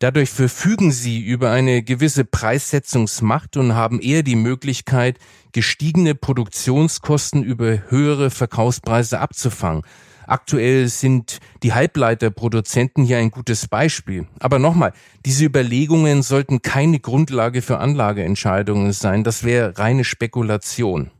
Dadurch 0.00 0.30
verfügen 0.30 0.90
sie 0.90 1.20
über 1.20 1.52
eine 1.52 1.84
gewisse 1.84 2.24
Preissetzungsmacht 2.24 3.56
und 3.56 3.76
haben 3.76 4.00
eher 4.00 4.24
die 4.24 4.34
Möglichkeit, 4.34 5.18
gestiegene 5.52 6.16
Produktionskosten 6.16 7.44
über 7.44 7.90
höhere 7.90 8.30
Verkaufspreise 8.30 9.20
abzufangen. 9.20 9.82
Aktuell 10.26 10.88
sind 10.88 11.38
die 11.62 11.72
Halbleiterproduzenten 11.72 13.04
hier 13.04 13.18
ein 13.18 13.30
gutes 13.30 13.68
Beispiel. 13.68 14.26
Aber 14.40 14.58
nochmal, 14.58 14.92
diese 15.24 15.44
Überlegungen 15.44 16.22
sollten 16.22 16.62
keine 16.62 16.98
Grundlage 16.98 17.62
für 17.62 17.78
Anlageentscheidungen 17.78 18.92
sein. 18.92 19.22
Das 19.22 19.44
wäre 19.44 19.78
reine 19.78 20.02
Spekulation. 20.02 21.12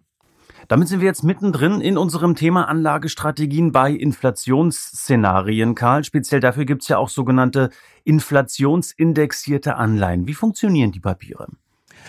Damit 0.69 0.89
sind 0.89 1.01
wir 1.01 1.07
jetzt 1.07 1.25
mittendrin 1.25 1.81
in 1.81 1.99
unserem 1.99 2.35
Thema 2.35 2.69
Anlagestrategien 2.69 3.73
bei 3.73 3.91
Inflationsszenarien, 3.91 5.75
Karl. 5.75 6.05
Speziell 6.05 6.41
dafür 6.41 6.65
gibt 6.65 6.83
es 6.83 6.89
ja 6.89 6.99
auch 6.99 7.09
sogenannte 7.09 7.71
inflationsindexierte 8.05 9.77
Anleihen. 9.77 10.27
Wie 10.27 10.35
funktionieren 10.35 10.93
die 10.93 11.01
Papiere? 11.01 11.49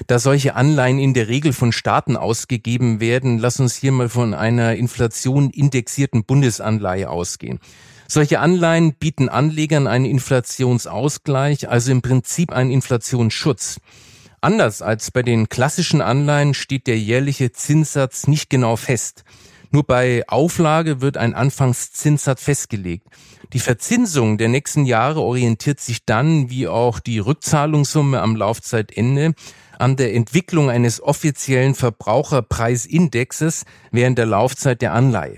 Da 0.08 0.18
solche 0.18 0.56
Anleihen 0.56 0.98
in 0.98 1.14
der 1.14 1.28
Regel 1.28 1.54
von 1.54 1.72
Staaten 1.72 2.18
ausgegeben 2.18 3.00
werden, 3.00 3.38
lass 3.38 3.60
uns 3.60 3.76
hier 3.76 3.92
mal 3.92 4.10
von 4.10 4.34
einer 4.34 4.76
inflationindexierten 4.76 6.24
Bundesanleihe 6.24 7.10
ausgehen. 7.10 7.60
Solche 8.08 8.40
Anleihen 8.40 8.96
bieten 8.96 9.30
Anlegern 9.30 9.88
einen 9.88 10.06
Inflationsausgleich, 10.06 11.70
also 11.70 11.92
im 11.92 12.02
Prinzip 12.02 12.52
einen 12.52 12.72
Inflationsschutz. 12.72 13.80
Anders 14.44 14.82
als 14.82 15.10
bei 15.10 15.24
den 15.24 15.48
klassischen 15.48 16.02
Anleihen 16.02 16.54
steht 16.54 16.88
der 16.88 17.00
jährliche 17.00 17.54
Zinssatz 17.54 18.28
nicht 18.28 18.50
genau 18.50 18.76
fest. 18.76 19.24
Nur 19.72 19.86
bei 19.86 20.28
Auflage 20.28 21.00
wird 21.00 21.16
ein 21.16 21.34
Anfangszinssatz 21.34 22.44
festgelegt. 22.44 23.08
Die 23.54 23.62
Verzinsung 23.62 24.38
der 24.38 24.50
nächsten 24.50 24.86
Jahre 24.86 25.22
orientiert 25.22 25.80
sich 25.80 26.04
dann, 26.04 26.50
wie 26.50 26.68
auch 26.68 27.00
die 27.00 27.20
Rückzahlungssumme 27.20 28.22
am 28.22 28.36
Laufzeitende, 28.36 29.34
an 29.80 29.96
der 29.96 30.14
Entwicklung 30.14 30.70
eines 30.70 31.02
offiziellen 31.02 31.74
Verbraucherpreisindexes 31.74 33.64
während 33.92 34.18
der 34.18 34.26
Laufzeit 34.26 34.82
der 34.82 34.92
Anleihe. 34.92 35.38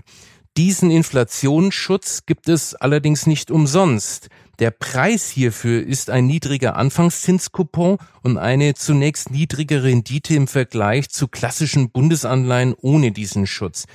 Diesen 0.57 0.89
Inflationsschutz 0.89 2.25
gibt 2.25 2.49
es 2.49 2.73
allerdings 2.73 3.27
nicht 3.27 3.51
umsonst. 3.51 4.29
Der 4.59 4.71
Preis 4.71 5.29
hierfür 5.29 5.85
ist 5.85 6.09
ein 6.09 6.27
niedriger 6.27 6.77
Anfangszinskupon 6.77 7.97
und 8.23 8.37
eine 8.37 8.73
zunächst 8.73 9.29
niedrige 9.29 9.83
Rendite 9.83 10.33
im 10.33 10.47
Vergleich 10.47 11.09
zu 11.09 11.27
klassischen 11.27 11.89
Bundesanleihen 11.89 12.73
ohne 12.79 13.11
diesen 13.11 13.47
Schutz. 13.47 13.85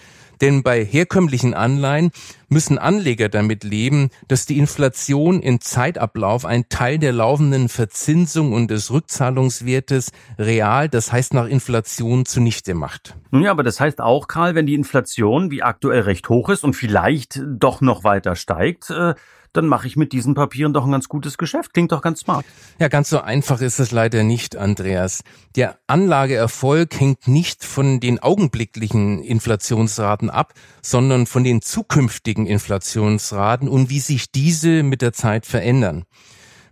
Denn 0.40 0.62
bei 0.62 0.85
herkömmlichen 0.85 1.52
Anleihen 1.52 2.11
müssen 2.49 2.79
Anleger 2.79 3.29
damit 3.29 3.62
leben, 3.62 4.11
dass 4.26 4.47
die 4.47 4.59
Inflation 4.59 5.40
in 5.40 5.61
Zeitablauf 5.61 6.45
ein 6.45 6.69
Teil 6.69 6.99
der 6.99 7.12
laufenden 7.12 7.69
Verzinsung 7.69 8.52
und 8.52 8.71
des 8.71 8.90
Rückzahlungswertes 8.90 10.12
real, 10.38 10.88
das 10.88 11.12
heißt 11.12 11.35
nach 11.35 11.47
Inflation, 11.47 12.25
zunichte 12.25 12.75
macht. 12.75 13.17
Nun 13.31 13.43
ja, 13.43 13.50
aber 13.50 13.62
das 13.62 13.81
heißt 13.81 14.00
auch, 14.00 14.29
Karl, 14.29 14.55
wenn 14.55 14.67
die 14.67 14.75
Inflation 14.75 15.50
wie 15.50 15.62
aktuell 15.62 16.02
recht 16.02 16.29
hoch 16.29 16.49
ist 16.49 16.64
und 16.64 16.75
vielleicht 16.75 17.43
doch 17.47 17.81
noch 17.83 18.02
weiter 18.05 18.35
steigt, 18.35 18.90
äh, 18.90 19.14
dann 19.52 19.66
mache 19.66 19.87
ich 19.87 19.97
mit 19.97 20.12
diesen 20.12 20.35
Papieren 20.35 20.73
doch 20.73 20.85
ein 20.85 20.92
ganz 20.92 21.09
gutes 21.09 21.38
Geschäft. 21.38 21.75
Klingt 21.75 21.92
doch 21.92 22.02
ganz 22.02 22.21
smart. 22.21 22.45
Ja, 22.78 22.88
ganz 22.88 23.11
so 23.11 23.21
einfach 23.21 23.61
ist 23.61 23.80
es 23.80 23.90
leider 23.90 24.23
nicht, 24.23 24.57
Andreas. 24.57 25.23
Der 25.57 25.78
Anlageerfolg 25.87 26.99
hängt 26.99 27.28
nicht 27.28 27.64
von 27.64 28.00
den 28.00 28.21
augenblicklichen 28.21 29.23
Inflationsraten 29.23 30.30
ab, 30.30 30.54
sondern 30.83 31.26
von 31.26 31.45
den 31.45 31.62
zukünftigen 31.62 32.47
Inflationsraten 32.47 33.69
und 33.69 33.90
wie 33.90 34.00
sich 34.00 34.30
diese 34.30 34.83
mit 34.83 35.02
der 35.02 35.12
Zeit 35.12 35.47
verändern. 35.47 36.04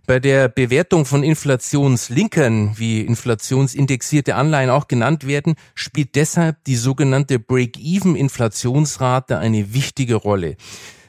Bei 0.09 0.19
der 0.19 0.49
Bewertung 0.49 1.05
von 1.05 1.21
Inflationslinkern, 1.21 2.79
wie 2.79 3.01
inflationsindexierte 3.01 4.33
Anleihen 4.33 4.71
auch 4.71 4.87
genannt 4.87 5.27
werden, 5.27 5.53
spielt 5.75 6.15
deshalb 6.15 6.63
die 6.63 6.77
sogenannte 6.77 7.37
Break-Even-Inflationsrate 7.37 9.37
eine 9.37 9.71
wichtige 9.71 10.15
Rolle. 10.15 10.57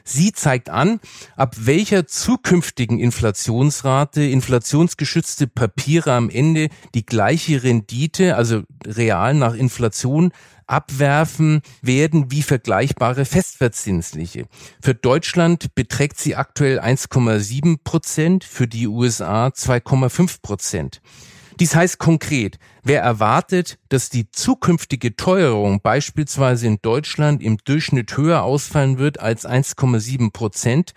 Sie 0.03 0.31
zeigt 0.31 0.69
an, 0.69 0.99
ab 1.35 1.55
welcher 1.59 2.07
zukünftigen 2.07 2.99
Inflationsrate 2.99 4.23
inflationsgeschützte 4.23 5.47
Papiere 5.47 6.13
am 6.13 6.29
Ende 6.29 6.69
die 6.93 7.05
gleiche 7.05 7.63
Rendite, 7.63 8.35
also 8.35 8.63
real 8.85 9.33
nach 9.33 9.53
Inflation, 9.53 10.31
abwerfen 10.67 11.61
werden 11.81 12.31
wie 12.31 12.41
vergleichbare 12.41 13.25
festverzinsliche. 13.25 14.45
Für 14.81 14.95
Deutschland 14.95 15.75
beträgt 15.75 16.19
sie 16.19 16.35
aktuell 16.35 16.79
1,7 16.79 17.79
Prozent, 17.83 18.43
für 18.43 18.67
die 18.67 18.87
USA 18.87 19.47
2,5 19.47 20.41
Prozent. 20.41 21.01
Dies 21.59 21.75
heißt 21.75 21.99
konkret, 21.99 22.59
wer 22.83 23.01
erwartet, 23.01 23.77
dass 23.89 24.09
die 24.09 24.31
zukünftige 24.31 25.15
Teuerung 25.15 25.81
beispielsweise 25.81 26.67
in 26.67 26.79
Deutschland 26.81 27.43
im 27.43 27.57
Durchschnitt 27.57 28.15
höher 28.17 28.43
ausfallen 28.43 28.97
wird 28.97 29.19
als 29.19 29.47
1,7 29.47 30.31
Prozent, 30.31 30.93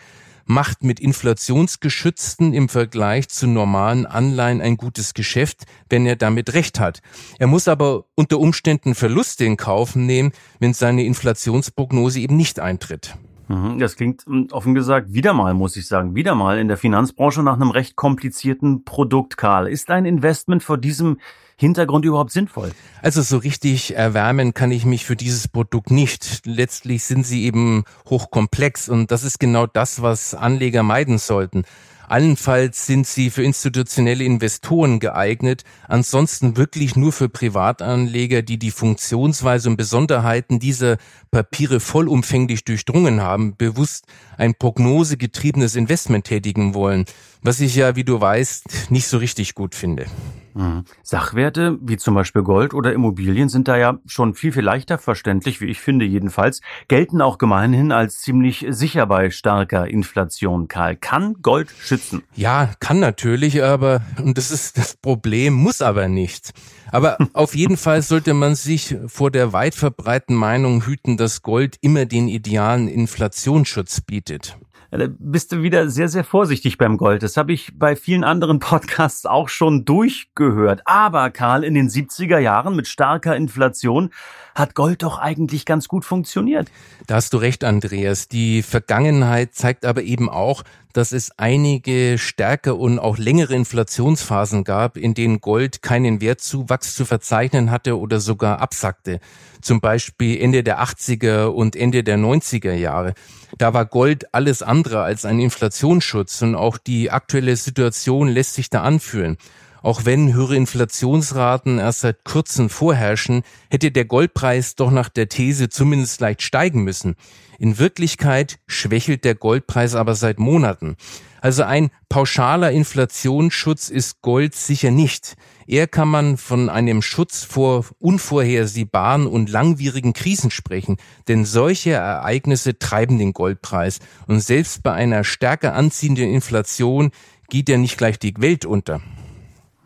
macht 0.47 0.85
mit 0.85 1.01
inflationsgeschützten 1.01 2.53
im 2.53 2.69
Vergleich 2.69 3.29
zu 3.29 3.47
normalen 3.47 4.07
Anleihen 4.07 4.61
ein 4.61 4.77
gutes 4.77 5.15
Geschäft, 5.15 5.65
wenn 5.89 6.07
er 6.07 6.17
damit 6.17 6.53
recht 6.55 6.79
hat. 6.81 7.01
Er 7.39 7.47
muss 7.47 7.69
aber 7.69 8.05
unter 8.15 8.39
Umständen 8.39 8.95
Verluste 8.95 9.45
in 9.45 9.57
Kauf 9.57 9.97
nehmen, 9.97 10.33
wenn 10.59 10.75
seine 10.75 11.05
Inflationsprognose 11.05 12.21
eben 12.21 12.37
nicht 12.37 12.61
eintritt. 12.61 13.17
Mhm, 13.49 13.79
das 13.79 13.97
klingt 13.97 14.25
hm, 14.27 14.49
offen 14.53 14.75
gesagt 14.75 15.13
wieder 15.13 15.33
mal, 15.35 15.55
muss 15.55 15.77
ich 15.77 15.87
sagen, 15.87 16.15
wieder 16.15 16.35
mal 16.35 16.59
in 16.59 16.69
der 16.69 16.77
Finanzbranche 16.77 17.43
nach 17.43 17.55
einem 17.55 17.71
recht 17.71 17.97
komplizierten 17.97 18.85
Produkt, 18.85 19.37
Karl. 19.37 19.69
Ist 19.69 19.91
ein 19.91 20.07
Investment 20.07 20.63
vor 20.63 20.79
diesem 20.79 21.19
Hintergrund 21.57 22.05
überhaupt 22.05 22.33
sinnvoll? 22.33 22.73
Also 23.03 23.23
so 23.23 23.39
richtig 23.39 23.95
erwärmen 23.95 24.55
kann 24.55 24.73
ich 24.73 24.85
mich 24.85 25.05
für 25.05 25.17
dieses 25.17 25.47
Produkt 25.49 25.91
nicht. 25.91 26.43
Letztlich 26.47 27.05
sind 27.05 27.25
sie 27.25 27.45
eben 27.45 27.85
hochkomplex 28.09 28.89
und 28.89 29.11
das 29.11 29.23
ist 29.23 29.39
genau 29.39 29.67
das, 29.67 30.03
was 30.03 30.35
Anleger 30.35 30.83
meiden 30.83 31.19
sollten. 31.19 31.65
Allenfalls 32.09 32.87
sind 32.87 33.07
sie 33.07 33.31
für 33.31 33.43
institutionelle 33.43 34.25
Investoren 34.25 35.01
geeignet, 35.01 35.65
ansonsten 35.89 36.57
wirklich 36.57 36.97
nur 36.97 37.13
für 37.13 37.29
Privatanleger, 37.29 38.43
die 38.43 38.59
die 38.59 38.71
Funktionsweise 38.71 39.71
und 39.71 39.77
Besonderheiten 39.77 40.59
dieser 40.59 40.99
Papiere 41.31 41.81
vollumfänglich 41.81 42.65
durchdrungen 42.65 43.21
haben, 43.21 43.57
bewusst 43.57 44.07
ein 44.37 44.55
prognosegetriebenes 44.55 45.77
Investment 45.77 46.27
tätigen 46.27 46.75
wollen, 46.75 47.07
was 47.45 47.61
ich 47.61 47.77
ja, 47.77 47.95
wie 47.95 48.05
du 48.05 48.21
weißt, 48.21 48.91
nicht 48.91 49.07
so 49.07 49.19
richtig 49.19 49.55
gut 49.55 49.75
finde. 49.75 50.07
Mhm. 50.55 50.85
Sachwerte 51.03 51.79
wie 51.83 51.97
zum 51.97 52.15
Beispiel 52.15 52.43
Gold 52.43 52.75
oder 52.75 52.93
Immobilien 52.93 53.49
sind 53.49 53.69
da 53.69 53.77
ja 53.77 53.99
schon 54.07 54.35
viel, 54.35 54.53
viel 54.53 54.63
leichter 54.63 54.99
verständlich, 54.99 55.61
wie 55.61 55.67
ich 55.67 55.81
finde 55.81 56.07
jedenfalls, 56.07 56.61
gelten 56.89 57.21
auch 57.21 57.39
gemeinhin 57.39 57.93
als 57.93 58.21
ziemlich 58.21 58.65
sicher 58.69 59.07
bei 59.07 59.31
starker 59.31 59.89
Inflation. 59.89 60.69
Karl, 60.69 60.97
kann 60.97 61.35
Gold 61.43 61.71
schützen? 61.79 62.23
Ja, 62.35 62.71
kann 62.81 63.01
natürlich, 63.01 63.63
aber, 63.63 64.03
und 64.23 64.39
das 64.39 64.51
ist 64.51 64.79
das 64.79 64.97
Problem, 64.97 65.55
muss 65.55 65.83
aber 65.83 66.09
nicht. 66.09 66.53
Aber 66.93 67.19
auf 67.35 67.55
jeden 67.55 67.77
Fall 67.77 68.03
sollte 68.03 68.33
man 68.33 68.55
sich 68.55 68.97
vor 69.07 69.31
der 69.31 69.53
weit 69.53 69.75
verbreiteten 69.75 70.37
Meinung 70.37 70.87
hüten, 70.87 71.17
dass 71.17 71.43
Gold 71.43 71.77
immer 71.81 72.07
den 72.07 72.29
idealen 72.29 72.89
Inflationsschutz 72.89 74.01
bietet. 74.01 74.57
Da 74.97 75.09
bist 75.19 75.51
du 75.51 75.63
wieder 75.63 75.89
sehr, 75.89 76.09
sehr 76.09 76.23
vorsichtig 76.23 76.79
beim 76.79 76.97
Gold. 76.99 77.25
Das 77.25 77.37
habe 77.37 77.53
ich 77.53 77.77
bei 77.77 77.97
vielen 77.97 78.23
anderen 78.23 78.59
Podcasts 78.61 79.27
auch 79.27 79.49
schon 79.49 79.85
durchgehört. 79.85 80.83
Aber 80.85 81.31
Karl, 81.31 81.65
in 81.65 81.75
den 81.75 81.89
70er 81.89 82.39
Jahren 82.39 82.77
mit 82.77 82.87
starker 82.87 83.35
Inflation 83.35 84.11
hat 84.55 84.75
Gold 84.75 85.03
doch 85.03 85.19
eigentlich 85.19 85.67
ganz 85.67 85.89
gut 85.89 86.05
funktioniert. 86.05 86.71
Da 87.07 87.17
hast 87.17 87.33
du 87.33 87.39
recht, 87.39 87.65
Andreas. 87.65 88.29
Die 88.29 88.63
Vergangenheit 88.63 89.55
zeigt 89.55 89.85
aber 89.85 90.03
eben 90.03 90.29
auch, 90.29 90.63
dass 90.93 91.11
es 91.11 91.33
einige 91.39 92.19
stärker 92.19 92.77
und 92.79 93.01
auch 93.01 93.19
längere 93.19 93.55
Inflationsphasen 93.55 94.63
gab, 94.63 94.97
in 94.97 95.13
denen 95.13 95.41
Gold 95.41 95.83
keinen 95.83 96.21
Wertzuwachs 96.21 96.95
zu 96.95 97.05
verzeichnen 97.05 97.73
hatte 97.73 97.99
oder 97.99 98.21
sogar 98.21 98.61
absackte. 98.61 99.19
Zum 99.61 99.81
Beispiel 99.81 100.41
Ende 100.41 100.63
der 100.63 100.81
80er 100.81 101.47
und 101.47 101.75
Ende 101.75 102.05
der 102.05 102.17
90er 102.17 102.75
Jahre. 102.75 103.15
Da 103.59 103.75
war 103.75 103.87
Gold 103.87 104.33
alles 104.35 104.63
andere 104.63 105.03
als 105.03 105.25
ein 105.25 105.41
Inflationsschutz 105.41 106.43
und 106.43 106.55
auch 106.55 106.79
die 106.79 107.11
aktuelle 107.11 107.57
Situation 107.57 108.29
lässt 108.29 108.55
sich 108.55 108.71
da 108.71 108.83
anfühlen. 108.83 109.37
Auch 109.85 110.07
wenn 110.07 110.33
höhere 110.33 110.57
Inflationsraten 110.57 111.79
erst 111.79 112.01
seit 112.01 112.25
kurzem 112.25 112.71
vorherrschen, 112.71 113.43
hätte 113.69 113.91
der 113.91 114.07
Goldpreis 114.07 114.77
doch 114.77 114.91
nach 114.91 115.11
der 115.11 115.29
These 115.29 115.69
zumindest 115.69 116.23
leicht 116.23 116.41
steigen 116.41 116.85
müssen. 116.85 117.17
In 117.59 117.79
Wirklichkeit 117.79 118.59
schwächelt 118.67 119.27
der 119.27 119.35
Goldpreis 119.35 119.95
aber 119.95 120.15
seit 120.15 120.39
Monaten. 120.39 120.97
Also 121.43 121.65
ein 121.65 121.91
pauschaler 122.09 122.73
Inflationsschutz 122.73 123.91
ist 123.91 124.23
Gold 124.23 124.55
sicher 124.55 124.91
nicht. 124.91 125.35
Eher 125.67 125.87
kann 125.87 126.09
man 126.09 126.39
von 126.39 126.71
einem 126.71 127.03
Schutz 127.03 127.45
vor 127.45 127.85
unvorhersehbaren 127.99 129.27
und 129.27 129.51
langwierigen 129.51 130.15
Krisen 130.15 130.51
sprechen, 130.51 130.97
denn 131.29 131.45
solche 131.45 131.91
Ereignisse 131.91 132.79
treiben 132.79 133.19
den 133.19 133.35
Goldpreis. 133.35 133.99
Und 134.29 134.41
selbst 134.41 134.83
bei 134.83 134.95
einer 134.95 135.25
stärker 135.25 135.75
anziehenden 135.75 136.31
Inflation 136.33 137.11
geht 137.51 137.69
ja 137.69 137.77
nicht 137.77 137.99
gleich 137.99 138.19
die 138.19 138.33
Welt 138.39 138.65
unter. 138.65 139.03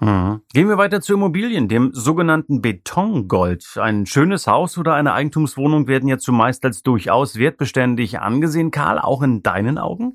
Mhm. 0.00 0.42
Gehen 0.52 0.68
wir 0.68 0.78
weiter 0.78 1.00
zu 1.00 1.14
Immobilien, 1.14 1.68
dem 1.68 1.90
sogenannten 1.92 2.62
Betongold. 2.62 3.64
Ein 3.76 4.06
schönes 4.06 4.46
Haus 4.46 4.78
oder 4.78 4.94
eine 4.94 5.12
Eigentumswohnung 5.12 5.88
werden 5.88 6.08
ja 6.08 6.18
zumeist 6.18 6.64
als 6.64 6.82
durchaus 6.82 7.36
wertbeständig 7.36 8.20
angesehen. 8.20 8.70
Karl, 8.70 8.98
auch 8.98 9.22
in 9.22 9.42
deinen 9.42 9.78
Augen? 9.78 10.14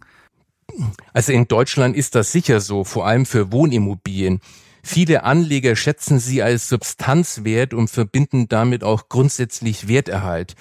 Also 1.13 1.33
in 1.33 1.47
Deutschland 1.47 1.95
ist 1.95 2.15
das 2.15 2.31
sicher 2.31 2.61
so, 2.61 2.83
vor 2.83 3.05
allem 3.05 3.25
für 3.25 3.51
Wohnimmobilien. 3.51 4.39
Viele 4.85 5.23
Anleger 5.23 5.75
schätzen 5.75 6.19
sie 6.19 6.41
als 6.43 6.67
Substanzwert 6.67 7.73
und 7.73 7.89
verbinden 7.89 8.47
damit 8.49 8.83
auch 8.83 9.07
grundsätzlich 9.07 9.87
Werterhalt. 9.87 10.55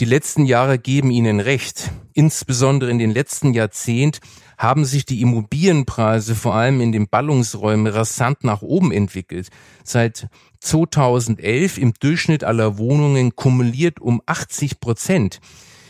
Die 0.00 0.06
letzten 0.06 0.44
Jahre 0.44 0.78
geben 0.78 1.10
ihnen 1.10 1.40
recht. 1.40 1.90
Insbesondere 2.12 2.90
in 2.90 2.98
den 2.98 3.10
letzten 3.10 3.54
Jahrzehnt 3.54 4.20
haben 4.58 4.84
sich 4.84 5.04
die 5.04 5.20
Immobilienpreise 5.20 6.34
vor 6.34 6.54
allem 6.54 6.80
in 6.80 6.92
den 6.92 7.08
Ballungsräumen 7.08 7.86
rasant 7.86 8.44
nach 8.44 8.62
oben 8.62 8.92
entwickelt. 8.92 9.48
Seit 9.84 10.28
2011 10.60 11.78
im 11.78 11.94
Durchschnitt 11.94 12.44
aller 12.44 12.78
Wohnungen 12.78 13.36
kumuliert 13.36 14.00
um 14.00 14.22
80 14.26 14.80
Prozent. 14.80 15.40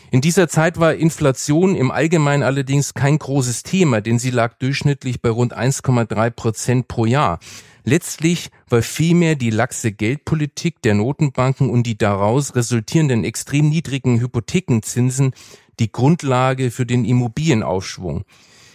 In 0.09 0.21
dieser 0.21 0.47
Zeit 0.47 0.79
war 0.79 0.93
Inflation 0.93 1.75
im 1.75 1.91
Allgemeinen 1.91 2.43
allerdings 2.43 2.93
kein 2.93 3.19
großes 3.19 3.63
Thema, 3.63 3.99
denn 3.99 4.19
sie 4.19 4.31
lag 4.31 4.53
durchschnittlich 4.57 5.21
bei 5.21 5.29
rund 5.29 5.57
1,3 5.57 6.29
Prozent 6.29 6.87
pro 6.87 7.05
Jahr. 7.05 7.39
Letztlich 7.83 8.49
war 8.69 8.81
vielmehr 8.81 9.35
die 9.35 9.49
laxe 9.49 9.91
Geldpolitik 9.91 10.81
der 10.81 10.93
Notenbanken 10.93 11.69
und 11.69 11.83
die 11.83 11.97
daraus 11.97 12.55
resultierenden 12.55 13.23
extrem 13.23 13.69
niedrigen 13.69 14.19
Hypothekenzinsen 14.19 15.31
die 15.79 15.91
Grundlage 15.91 16.71
für 16.71 16.85
den 16.85 17.05
Immobilienaufschwung. 17.05 18.23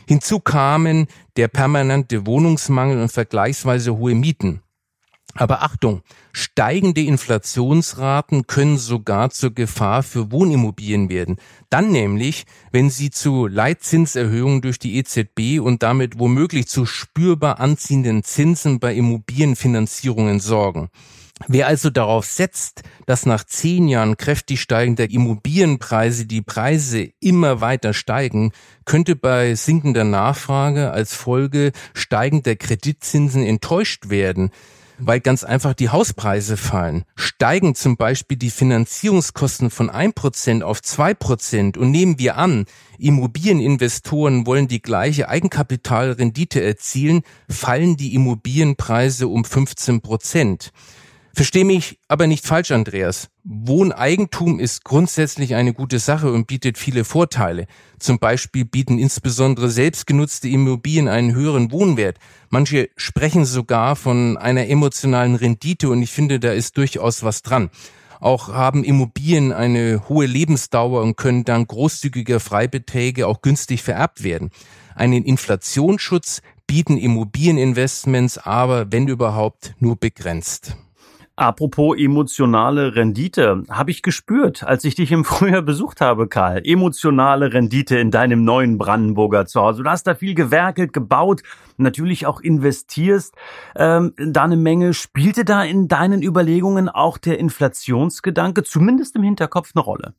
Hinzu 0.07 0.41
kamen 0.41 1.07
der 1.37 1.49
permanente 1.49 2.27
Wohnungsmangel 2.27 3.01
und 3.01 3.11
vergleichsweise 3.11 3.97
hohe 3.97 4.15
Mieten. 4.15 4.63
Aber 5.35 5.63
Achtung, 5.63 6.03
steigende 6.33 7.03
Inflationsraten 7.03 8.47
können 8.47 8.77
sogar 8.77 9.31
zur 9.31 9.55
Gefahr 9.55 10.03
für 10.03 10.31
Wohnimmobilien 10.31 11.09
werden. 11.09 11.37
Dann 11.71 11.91
nämlich, 11.91 12.45
wenn 12.71 12.91
sie 12.91 13.11
zu 13.11 13.47
Leitzinserhöhungen 13.47 14.61
durch 14.61 14.79
die 14.79 14.97
EZB 14.99 15.61
und 15.61 15.83
damit 15.83 16.19
womöglich 16.19 16.67
zu 16.69 16.85
spürbar 16.85 17.61
anziehenden 17.61 18.25
Zinsen 18.25 18.79
bei 18.79 18.95
Immobilienfinanzierungen 18.95 20.39
sorgen. 20.39 20.91
Wer 21.49 21.67
also 21.67 21.91
darauf 21.91 22.25
setzt, 22.25 22.83
dass 23.07 23.27
nach 23.27 23.45
zehn 23.45 23.89
Jahren 23.89 24.17
kräftig 24.17 24.61
steigender 24.61 25.11
Immobilienpreise 25.11 26.27
die 26.27 26.43
Preise 26.43 27.11
immer 27.21 27.61
weiter 27.61 27.95
steigen, 27.95 28.53
könnte 28.85 29.17
bei 29.17 29.55
sinkender 29.55 30.05
Nachfrage 30.05 30.91
als 30.91 31.15
Folge 31.15 31.73
steigender 31.95 32.57
Kreditzinsen 32.57 33.45
enttäuscht 33.45 34.09
werden 34.09 34.51
weil 35.07 35.21
ganz 35.21 35.45
einfach 35.45 35.75
die 35.75 35.89
Hauspreise 35.89 36.57
fallen. 36.57 37.05
Steigen 37.17 37.75
zum 37.75 37.97
Beispiel 37.97 38.37
die 38.37 38.51
Finanzierungskosten 38.51 39.71
von 39.71 39.91
ein 39.91 40.13
Prozent 40.13 40.63
auf 40.63 40.83
zwei 40.83 41.15
Prozent 41.15 41.77
und 41.77 41.91
nehmen 41.91 42.19
wir 42.19 42.37
an, 42.37 42.67
Immobilieninvestoren 42.99 44.47
wollen 44.47 44.69
die 44.69 44.83
gleiche 44.83 45.29
Eigenkapitalrendite 45.29 46.63
erzielen, 46.63 47.23
fallen 47.49 47.97
die 47.97 48.15
Immobilienpreise 48.15 49.29
um 49.29 49.45
15 49.45 50.01
Prozent. 50.03 50.73
Versteh 51.35 51.65
mich 51.65 51.99
aber 52.09 52.27
nicht 52.27 52.47
falsch, 52.47 52.73
Andreas. 52.73 53.29
Wohneigentum 53.43 54.61
ist 54.61 54.85
grundsätzlich 54.85 55.55
eine 55.55 55.73
gute 55.73 55.99
Sache 55.99 56.31
und 56.31 56.47
bietet 56.47 56.77
viele 56.77 57.05
Vorteile. 57.05 57.67
Zum 57.99 58.19
Beispiel 58.19 58.67
bieten 58.67 58.99
insbesondere 58.99 59.71
selbstgenutzte 59.71 60.49
Immobilien 60.49 61.09
einen 61.09 61.35
höheren 61.35 61.73
Wohnwert. 61.73 62.19
Manche 62.51 62.91
sprechen 62.97 63.47
sogar 63.47 63.97
von 63.97 64.37
einer 64.37 64.69
emotionalen 64.69 65.35
Rendite 65.35 65.89
und 65.89 66.03
ich 66.03 66.11
finde, 66.11 66.39
da 66.39 66.53
ist 66.53 66.77
durchaus 66.77 67.23
was 67.23 67.41
dran. 67.41 67.71
Auch 68.21 68.49
haben 68.49 68.85
Immobilien 68.85 69.53
eine 69.53 70.09
hohe 70.09 70.27
Lebensdauer 70.27 71.03
und 71.03 71.17
können 71.17 71.45
dank 71.45 71.69
großzügiger 71.69 72.41
Freibeträge 72.41 73.27
auch 73.27 73.41
günstig 73.41 73.83
vererbt 73.83 74.23
werden. 74.23 74.51
Einen 74.95 75.25
Inflationsschutz 75.25 76.43
bieten 76.67 76.99
Immobilieninvestments 76.99 78.37
aber, 78.39 78.93
wenn 78.93 79.09
überhaupt, 79.09 79.75
nur 79.79 79.97
begrenzt. 79.97 80.77
Apropos 81.35 81.97
emotionale 81.97 82.95
Rendite, 82.95 83.63
habe 83.71 83.91
ich 83.91 84.03
gespürt, 84.03 84.65
als 84.65 84.85
ich 84.85 84.95
dich 84.95 85.11
im 85.13 85.25
Frühjahr 85.25 85.63
besucht 85.63 86.03
habe, 86.03 86.29
Karl. 86.29 86.61
Emotionale 86.65 87.53
Rendite 87.55 87.99
in 87.99 88.11
deinem 88.11 88.45
neuen 88.45 88.77
Brandenburger 88.77 89.47
Zuhause. 89.47 89.83
Du 89.83 89.89
hast 89.89 90.07
da 90.07 90.15
viel 90.15 90.35
gewerkelt, 90.35 90.93
gebaut, 90.93 91.43
natürlich 91.79 92.27
auch 92.27 92.41
investierst 92.41 93.35
ähm, 93.77 94.13
da 94.17 94.45
eine 94.45 94.57
Menge. 94.57 94.93
Spielte 94.93 95.45
da 95.45 95.65
in 95.65 95.89
deinen 95.89 96.23
Überlegungen 96.23 96.91
auch 96.91 97.17
der 97.17 97.39
Inflationsgedanke, 97.39 98.63
zumindest 98.63 99.17
im 99.17 99.23
Hinterkopf, 99.23 99.73
eine 99.75 99.83
Rolle? 99.83 100.15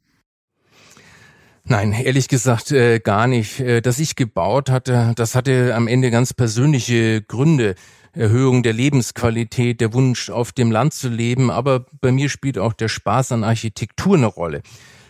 Nein, 1.65 1.93
ehrlich 1.93 2.27
gesagt 2.27 2.71
äh, 2.71 2.99
gar 2.99 3.27
nicht. 3.27 3.59
Äh, 3.59 3.81
dass 3.81 3.99
ich 3.99 4.15
gebaut 4.15 4.69
hatte, 4.69 5.13
das 5.15 5.35
hatte 5.35 5.73
am 5.75 5.87
Ende 5.87 6.11
ganz 6.11 6.33
persönliche 6.33 7.21
Gründe. 7.21 7.75
Erhöhung 8.13 8.63
der 8.63 8.73
Lebensqualität, 8.73 9.81
der 9.81 9.93
Wunsch 9.93 10.29
auf 10.29 10.51
dem 10.51 10.71
Land 10.71 10.93
zu 10.93 11.09
leben, 11.09 11.49
aber 11.49 11.85
bei 11.99 12.11
mir 12.11 12.29
spielt 12.29 12.57
auch 12.57 12.73
der 12.73 12.87
Spaß 12.87 13.31
an 13.31 13.43
Architektur 13.43 14.15
eine 14.15 14.27
Rolle. 14.27 14.61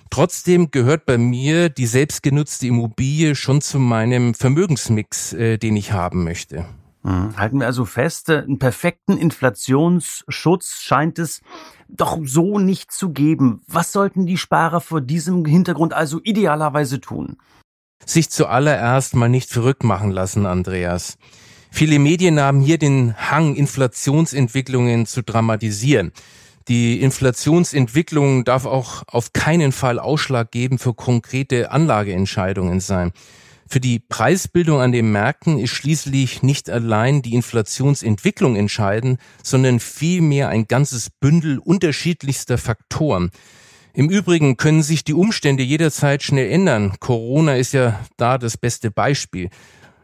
Trotzdem 0.10 0.72
gehört 0.72 1.06
bei 1.06 1.18
mir 1.18 1.70
die 1.70 1.88
selbstgenutzte 1.88 2.68
Immobilie 2.68 3.36
schon 3.36 3.62
zu 3.62 3.80
meinem 3.80 4.34
Vermögensmix, 4.36 5.34
äh, 5.34 5.58
den 5.58 5.76
ich 5.76 5.92
haben 5.92 6.24
möchte. 6.24 6.66
Mhm. 7.04 7.36
Halten 7.36 7.60
wir 7.60 7.66
also 7.66 7.86
fest, 7.86 8.30
äh, 8.30 8.40
einen 8.40 8.60
perfekten 8.60 9.18
Inflationsschutz 9.18 10.80
scheint 10.80 11.20
es 11.20 11.42
doch 11.90 12.20
so 12.24 12.60
nicht 12.60 12.92
zu 12.92 13.10
geben. 13.12 13.62
Was 13.68 13.92
sollten 13.92 14.26
die 14.26 14.38
Sparer 14.38 14.82
vor 14.82 15.02
diesem 15.02 15.46
Hintergrund 15.46 15.94
also 15.94 16.20
idealerweise 16.24 17.02
tun? 17.02 17.38
Sich 18.06 18.30
zuallererst 18.30 19.16
mal 19.16 19.30
nicht 19.30 19.50
verrückt 19.50 19.84
machen 19.84 20.12
lassen, 20.12 20.46
Andreas. 20.46 21.18
Viele 21.76 21.98
Medien 21.98 22.40
haben 22.40 22.62
hier 22.62 22.78
den 22.78 23.16
Hang, 23.18 23.56
Inflationsentwicklungen 23.56 25.08
zu 25.08 25.24
dramatisieren. 25.24 26.12
Die 26.68 27.02
Inflationsentwicklung 27.02 28.44
darf 28.44 28.68
auch 28.68 29.02
auf 29.08 29.34
keinen 29.34 29.72
Fall 29.72 29.98
Ausschlag 29.98 30.52
geben 30.52 30.78
für 30.78 30.94
konkrete 30.94 31.72
Anlageentscheidungen 31.72 32.80
sein. 32.80 33.12
Für 33.68 33.80
die 33.80 33.98
Preisbildung 33.98 34.82
an 34.82 34.92
den 34.92 35.12
Märkten 35.12 35.58
ist 35.58 35.72
schließlich 35.72 36.44
nicht 36.44 36.70
allein 36.70 37.24
die 37.24 37.34
Inflationsentwicklung 37.34 38.56
entscheidend, 38.56 39.20
sondern 39.42 39.80
vielmehr 39.80 40.50
ein 40.50 40.68
ganzes 40.68 41.10
Bündel 41.10 41.58
unterschiedlichster 41.58 42.60
Faktoren. 42.60 43.32
Im 43.96 44.12
Übrigen 44.12 44.58
können 44.58 44.84
sich 44.84 45.04
die 45.04 45.16
Umstände 45.16 45.64
jederzeit 45.64 46.22
schnell 46.22 46.52
ändern. 46.52 46.94
Corona 47.00 47.56
ist 47.56 47.74
ja 47.74 48.00
da 48.16 48.38
das 48.38 48.58
beste 48.58 48.92
Beispiel 48.92 49.50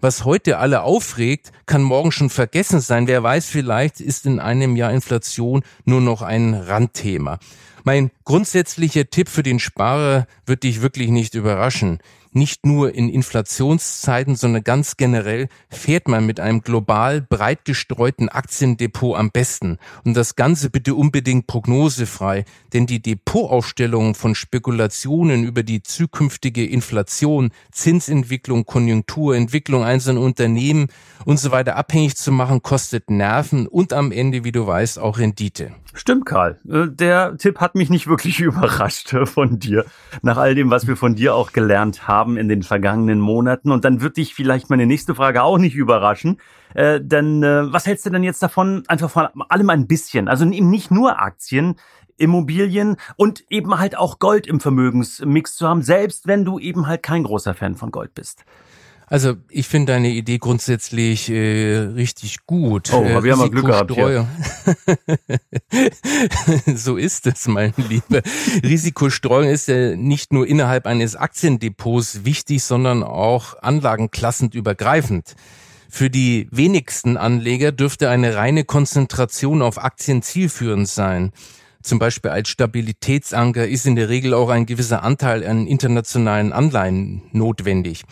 was 0.02 0.26
heute 0.26 0.58
alle 0.58 0.82
aufregt, 0.82 1.52
kann 1.66 1.82
morgen 1.82 2.12
schon 2.12 2.30
vergessen 2.30 2.80
sein. 2.80 3.08
Wer 3.08 3.24
weiß, 3.24 3.48
vielleicht 3.48 4.02
ist 4.02 4.26
in 4.26 4.40
einem 4.40 4.76
Jahr 4.76 4.92
Inflation 4.92 5.64
nur 5.86 6.02
noch 6.02 6.22
ein 6.22 6.54
Randthema. 6.54 7.40
Mein 7.84 8.12
grundsätzlicher 8.26 9.10
Tipp 9.10 9.30
für 9.30 9.44
den 9.44 9.60
Sparer 9.60 10.28
wird 10.46 10.64
dich 10.64 10.82
wirklich 10.82 11.10
nicht 11.10 11.34
überraschen. 11.34 12.00
Nicht 12.32 12.65
nur 12.65 12.94
in 12.94 13.10
Inflationszeiten, 13.10 14.36
sondern 14.36 14.63
ganz 14.63 14.98
generell 14.98 15.50
fährt 15.70 16.08
man 16.08 16.26
mit 16.26 16.39
einem 16.39 16.62
global 16.62 17.22
breit 17.22 17.65
gestreuten 17.65 18.30
Aktiendepot 18.30 19.18
am 19.18 19.32
besten. 19.32 19.78
Und 20.04 20.15
das 20.15 20.36
Ganze 20.36 20.70
bitte 20.70 20.96
unbedingt 20.96 21.48
prognosefrei, 21.48 22.46
denn 22.74 22.86
die 22.86 23.02
Depotaufstellung 23.02 24.15
von 24.15 24.36
Spekulationen 24.36 25.44
über 25.44 25.63
die 25.63 25.82
zukünftige 25.82 26.65
Inflation, 26.65 27.52
Zinsentwicklung, 27.72 28.65
Konjunkturentwicklung 28.65 29.84
einzelner 29.84 30.22
Unternehmen 30.22 30.88
und 31.26 31.39
so 31.39 31.52
weiter 31.52 31.76
abhängig 31.76 32.15
zu 32.15 32.32
machen, 32.32 32.62
kostet 32.62 33.10
Nerven 33.10 33.68
und 33.68 33.94
am 33.94 34.12
Ende, 34.12 34.44
wie 34.44 34.52
du 34.52 34.65
weißt, 34.68 35.00
auch 35.00 35.18
Rendite. 35.18 35.72
Stimmt, 35.94 36.28
Karl. 36.28 36.60
Äh, 36.70 36.88
der 36.88 37.38
Tipp 37.38 37.60
hat 37.60 37.76
mich 37.76 37.89
nicht 37.89 38.08
wirklich 38.08 38.39
überrascht 38.39 39.15
von 39.26 39.60
dir, 39.60 39.86
nach 40.22 40.38
all 40.38 40.56
dem, 40.56 40.70
was 40.70 40.88
wir 40.88 40.96
von 40.96 41.15
dir 41.15 41.34
auch 41.36 41.52
gelernt 41.52 42.08
haben 42.08 42.19
in 42.28 42.50
den 42.50 42.64
vergangenen 42.64 43.20
Monaten. 43.20 43.72
Und 43.72 43.86
dann 43.86 44.02
wird 44.02 44.18
dich 44.18 44.34
vielleicht 44.34 44.70
meine 44.70 44.86
nächste 44.86 45.16
Frage 45.16 45.44
auch 45.44 45.58
nicht 45.58 45.76
überraschen. 45.76 46.38
Äh, 46.74 47.02
denn 47.02 47.44
äh, 47.44 47.72
was 47.72 47.86
hältst 47.86 48.06
du 48.06 48.10
denn 48.10 48.24
jetzt 48.24 48.44
davon, 48.44 48.84
einfach 48.88 49.10
von 49.10 49.28
allem 49.50 49.70
ein 49.70 49.88
bisschen? 49.88 50.28
Also 50.28 50.46
eben 50.46 50.70
nicht 50.70 50.92
nur 50.92 51.22
Aktien, 51.22 51.76
Immobilien 52.18 52.98
und 53.16 53.44
eben 53.50 53.80
halt 53.80 53.98
auch 53.98 54.20
Gold 54.20 54.46
im 54.46 54.60
Vermögensmix 54.60 55.56
zu 55.56 55.68
haben, 55.68 55.82
selbst 55.82 56.28
wenn 56.28 56.46
du 56.46 56.60
eben 56.60 56.88
halt 56.88 57.02
kein 57.02 57.24
großer 57.24 57.54
Fan 57.54 57.76
von 57.76 57.92
Gold 57.92 58.14
bist. 58.14 58.46
Also 59.10 59.38
ich 59.50 59.67
finde 59.67 59.93
deine 59.93 60.10
Idee 60.10 60.38
grundsätzlich 60.38 61.30
äh, 61.30 61.78
richtig 61.78 62.45
gut. 62.45 62.93
Oh, 62.93 63.04
aber 63.04 63.24
wir 63.24 63.32
haben 63.32 63.39
mal 63.39 63.50
Glück 63.50 63.65
gehabt 63.65 63.91
hier. 63.91 64.28
so 66.76 66.95
ist 66.95 67.26
es, 67.26 67.48
mein 67.48 67.74
Lieber. 67.89 68.22
Risikostreuung 68.63 69.50
ist 69.50 69.67
ja 69.67 69.95
nicht 69.95 70.32
nur 70.32 70.45
innerhalb 70.45 70.86
eines 70.86 71.15
Aktiendepots 71.15 72.24
wichtig, 72.24 72.63
sondern 72.63 73.02
auch 73.02 73.60
anlagenklassend 73.62 74.54
übergreifend. 74.54 75.36
Für 75.89 76.12
die 76.12 76.48
wenigsten 76.52 77.17
Anleger 77.17 77.72
dürfte 77.72 78.10
eine 78.10 78.36
reine 78.36 78.63
Konzentration 78.63 79.63
auf 79.63 79.84
Aktien 79.84 80.22
zielführend 80.22 80.88
sein. 80.88 81.32
Zum 81.82 81.98
Beispiel 81.98 82.30
als 82.30 82.50
Stabilitätsanker 82.50 83.67
ist 83.67 83.88
in 83.88 83.95
der 83.95 84.08
Regel 84.08 84.36
auch 84.36 84.50
ein 84.50 84.67
gewisser 84.67 85.02
Anteil 85.02 85.48
an 85.48 85.65
internationalen 85.65 86.54
Anleihen 86.54 87.24
notwendig. 87.32 88.04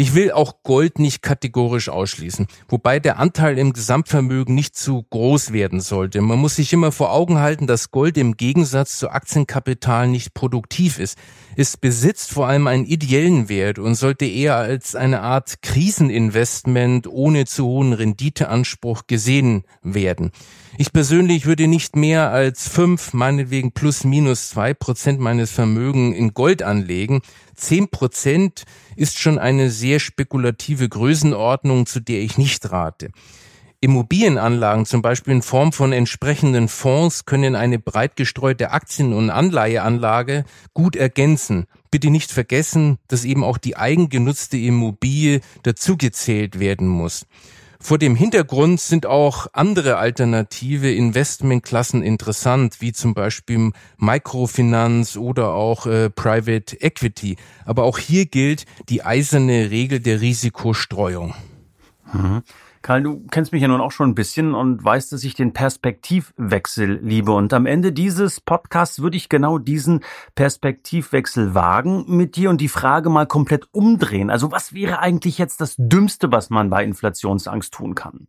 Ich 0.00 0.14
will 0.14 0.32
auch 0.32 0.62
Gold 0.62 0.98
nicht 0.98 1.20
kategorisch 1.20 1.90
ausschließen, 1.90 2.46
wobei 2.70 3.00
der 3.00 3.18
Anteil 3.18 3.58
im 3.58 3.74
Gesamtvermögen 3.74 4.54
nicht 4.54 4.74
zu 4.74 5.04
groß 5.10 5.52
werden 5.52 5.82
sollte. 5.82 6.22
Man 6.22 6.38
muss 6.38 6.56
sich 6.56 6.72
immer 6.72 6.90
vor 6.90 7.12
Augen 7.12 7.38
halten, 7.38 7.66
dass 7.66 7.90
Gold 7.90 8.16
im 8.16 8.38
Gegensatz 8.38 8.96
zu 8.96 9.10
Aktienkapital 9.10 10.08
nicht 10.08 10.32
produktiv 10.32 10.98
ist. 10.98 11.18
Es 11.54 11.76
besitzt 11.76 12.30
vor 12.32 12.46
allem 12.46 12.66
einen 12.66 12.86
ideellen 12.86 13.50
Wert 13.50 13.78
und 13.78 13.94
sollte 13.94 14.24
eher 14.24 14.56
als 14.56 14.94
eine 14.94 15.20
Art 15.20 15.60
Kriseninvestment 15.60 17.06
ohne 17.06 17.44
zu 17.44 17.66
hohen 17.66 17.92
Renditeanspruch 17.92 19.02
gesehen 19.06 19.64
werden. 19.82 20.30
Ich 20.78 20.94
persönlich 20.94 21.44
würde 21.44 21.66
nicht 21.66 21.94
mehr 21.94 22.30
als 22.30 22.66
fünf, 22.66 23.12
meinetwegen 23.12 23.72
plus 23.72 24.04
minus 24.04 24.48
zwei 24.48 24.72
Prozent 24.72 25.20
meines 25.20 25.50
Vermögens 25.50 26.16
in 26.16 26.32
Gold 26.32 26.62
anlegen. 26.62 27.20
Zehn 27.60 27.88
Prozent 27.88 28.64
ist 28.96 29.18
schon 29.18 29.38
eine 29.38 29.70
sehr 29.70 30.00
spekulative 30.00 30.88
Größenordnung, 30.88 31.86
zu 31.86 32.00
der 32.00 32.20
ich 32.20 32.38
nicht 32.38 32.72
rate. 32.72 33.10
Immobilienanlagen, 33.82 34.86
zum 34.86 35.02
Beispiel 35.02 35.34
in 35.34 35.42
Form 35.42 35.72
von 35.72 35.92
entsprechenden 35.92 36.68
Fonds, 36.68 37.24
können 37.24 37.56
eine 37.56 37.78
breit 37.78 38.16
gestreute 38.16 38.72
Aktien- 38.72 39.12
und 39.12 39.30
Anleiheanlage 39.30 40.44
gut 40.74 40.96
ergänzen. 40.96 41.66
Bitte 41.90 42.10
nicht 42.10 42.30
vergessen, 42.30 42.98
dass 43.08 43.24
eben 43.24 43.44
auch 43.44 43.58
die 43.58 43.76
eigengenutzte 43.76 44.56
Immobilie 44.56 45.40
dazugezählt 45.62 46.60
werden 46.60 46.88
muss. 46.88 47.26
Vor 47.82 47.96
dem 47.96 48.14
Hintergrund 48.14 48.78
sind 48.78 49.06
auch 49.06 49.46
andere 49.54 49.96
alternative 49.96 50.92
Investmentklassen 50.92 52.02
interessant, 52.02 52.76
wie 52.80 52.92
zum 52.92 53.14
Beispiel 53.14 53.72
Microfinanz 53.96 55.16
oder 55.16 55.54
auch 55.54 55.86
äh, 55.86 56.10
Private 56.10 56.80
Equity. 56.80 57.36
Aber 57.64 57.84
auch 57.84 57.98
hier 57.98 58.26
gilt 58.26 58.66
die 58.90 59.02
eiserne 59.02 59.70
Regel 59.70 59.98
der 60.00 60.20
Risikostreuung. 60.20 61.34
Mhm. 62.12 62.42
Karl, 62.82 63.02
du 63.02 63.26
kennst 63.30 63.52
mich 63.52 63.60
ja 63.60 63.68
nun 63.68 63.82
auch 63.82 63.92
schon 63.92 64.10
ein 64.10 64.14
bisschen 64.14 64.54
und 64.54 64.82
weißt, 64.82 65.12
dass 65.12 65.22
ich 65.22 65.34
den 65.34 65.52
Perspektivwechsel 65.52 67.00
liebe. 67.02 67.32
Und 67.32 67.52
am 67.52 67.66
Ende 67.66 67.92
dieses 67.92 68.40
Podcasts 68.40 69.00
würde 69.00 69.18
ich 69.18 69.28
genau 69.28 69.58
diesen 69.58 70.00
Perspektivwechsel 70.34 71.54
wagen 71.54 72.04
mit 72.08 72.36
dir 72.36 72.48
und 72.48 72.60
die 72.60 72.68
Frage 72.68 73.10
mal 73.10 73.26
komplett 73.26 73.68
umdrehen. 73.72 74.30
Also 74.30 74.50
was 74.50 74.72
wäre 74.72 75.00
eigentlich 75.00 75.36
jetzt 75.36 75.60
das 75.60 75.74
Dümmste, 75.78 76.32
was 76.32 76.48
man 76.48 76.70
bei 76.70 76.82
Inflationsangst 76.82 77.74
tun 77.74 77.94
kann? 77.94 78.28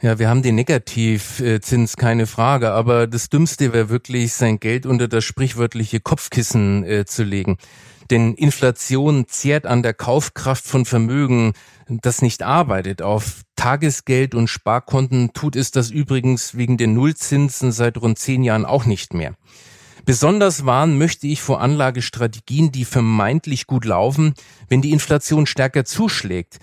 Ja, 0.00 0.20
wir 0.20 0.28
haben 0.28 0.42
den 0.42 0.54
Negativzins, 0.54 1.96
keine 1.96 2.26
Frage, 2.26 2.70
aber 2.70 3.08
das 3.08 3.30
Dümmste 3.30 3.72
wäre 3.72 3.88
wirklich, 3.88 4.32
sein 4.32 4.60
Geld 4.60 4.86
unter 4.86 5.08
das 5.08 5.24
sprichwörtliche 5.24 5.98
Kopfkissen 5.98 6.84
äh, 6.84 7.04
zu 7.04 7.24
legen. 7.24 7.56
Denn 8.10 8.34
Inflation 8.34 9.26
zehrt 9.28 9.66
an 9.66 9.82
der 9.82 9.94
Kaufkraft 9.94 10.66
von 10.66 10.84
Vermögen, 10.84 11.52
das 11.88 12.22
nicht 12.22 12.42
arbeitet. 12.42 13.02
Auf 13.02 13.42
Tagesgeld 13.56 14.34
und 14.34 14.48
Sparkonten 14.48 15.32
tut 15.32 15.56
es 15.56 15.70
das 15.70 15.90
übrigens 15.90 16.56
wegen 16.56 16.76
den 16.76 16.94
Nullzinsen 16.94 17.72
seit 17.72 17.98
rund 17.98 18.18
zehn 18.18 18.42
Jahren 18.44 18.64
auch 18.64 18.84
nicht 18.84 19.14
mehr. 19.14 19.34
Besonders 20.04 20.64
warnen 20.64 20.96
möchte 20.96 21.26
ich 21.26 21.42
vor 21.42 21.60
Anlagestrategien, 21.60 22.72
die 22.72 22.86
vermeintlich 22.86 23.66
gut 23.66 23.84
laufen, 23.84 24.32
wenn 24.68 24.80
die 24.80 24.92
Inflation 24.92 25.44
stärker 25.44 25.84
zuschlägt. 25.84 26.60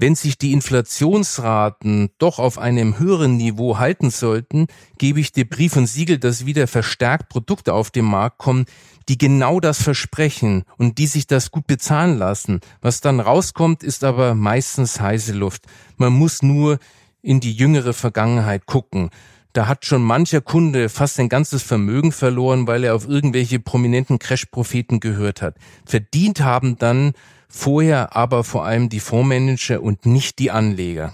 Wenn 0.00 0.14
sich 0.14 0.38
die 0.38 0.52
Inflationsraten 0.52 2.10
doch 2.18 2.38
auf 2.38 2.56
einem 2.56 3.00
höheren 3.00 3.36
Niveau 3.36 3.78
halten 3.78 4.10
sollten, 4.10 4.68
gebe 4.96 5.18
ich 5.18 5.32
dir 5.32 5.48
Brief 5.48 5.74
und 5.76 5.88
Siegel, 5.88 6.18
dass 6.18 6.46
wieder 6.46 6.68
verstärkt 6.68 7.28
Produkte 7.28 7.74
auf 7.74 7.90
den 7.90 8.04
Markt 8.04 8.38
kommen, 8.38 8.66
die 9.08 9.18
genau 9.18 9.58
das 9.58 9.82
versprechen 9.82 10.62
und 10.76 10.98
die 10.98 11.08
sich 11.08 11.26
das 11.26 11.50
gut 11.50 11.66
bezahlen 11.66 12.16
lassen. 12.16 12.60
Was 12.80 13.00
dann 13.00 13.18
rauskommt, 13.18 13.82
ist 13.82 14.04
aber 14.04 14.36
meistens 14.36 15.00
heiße 15.00 15.32
Luft. 15.32 15.64
Man 15.96 16.12
muss 16.12 16.42
nur 16.42 16.78
in 17.20 17.40
die 17.40 17.52
jüngere 17.52 17.92
Vergangenheit 17.92 18.66
gucken. 18.66 19.10
Da 19.52 19.66
hat 19.66 19.84
schon 19.84 20.04
mancher 20.04 20.40
Kunde 20.40 20.90
fast 20.90 21.16
sein 21.16 21.28
ganzes 21.28 21.64
Vermögen 21.64 22.12
verloren, 22.12 22.68
weil 22.68 22.84
er 22.84 22.94
auf 22.94 23.08
irgendwelche 23.08 23.58
prominenten 23.58 24.20
Crash-Propheten 24.20 25.00
gehört 25.00 25.42
hat. 25.42 25.56
Verdient 25.84 26.40
haben 26.42 26.78
dann 26.78 27.14
vorher 27.48 28.16
aber 28.16 28.44
vor 28.44 28.64
allem 28.64 28.88
die 28.88 29.00
Fondsmanager 29.00 29.82
und 29.82 30.06
nicht 30.06 30.38
die 30.38 30.50
Anleger. 30.50 31.12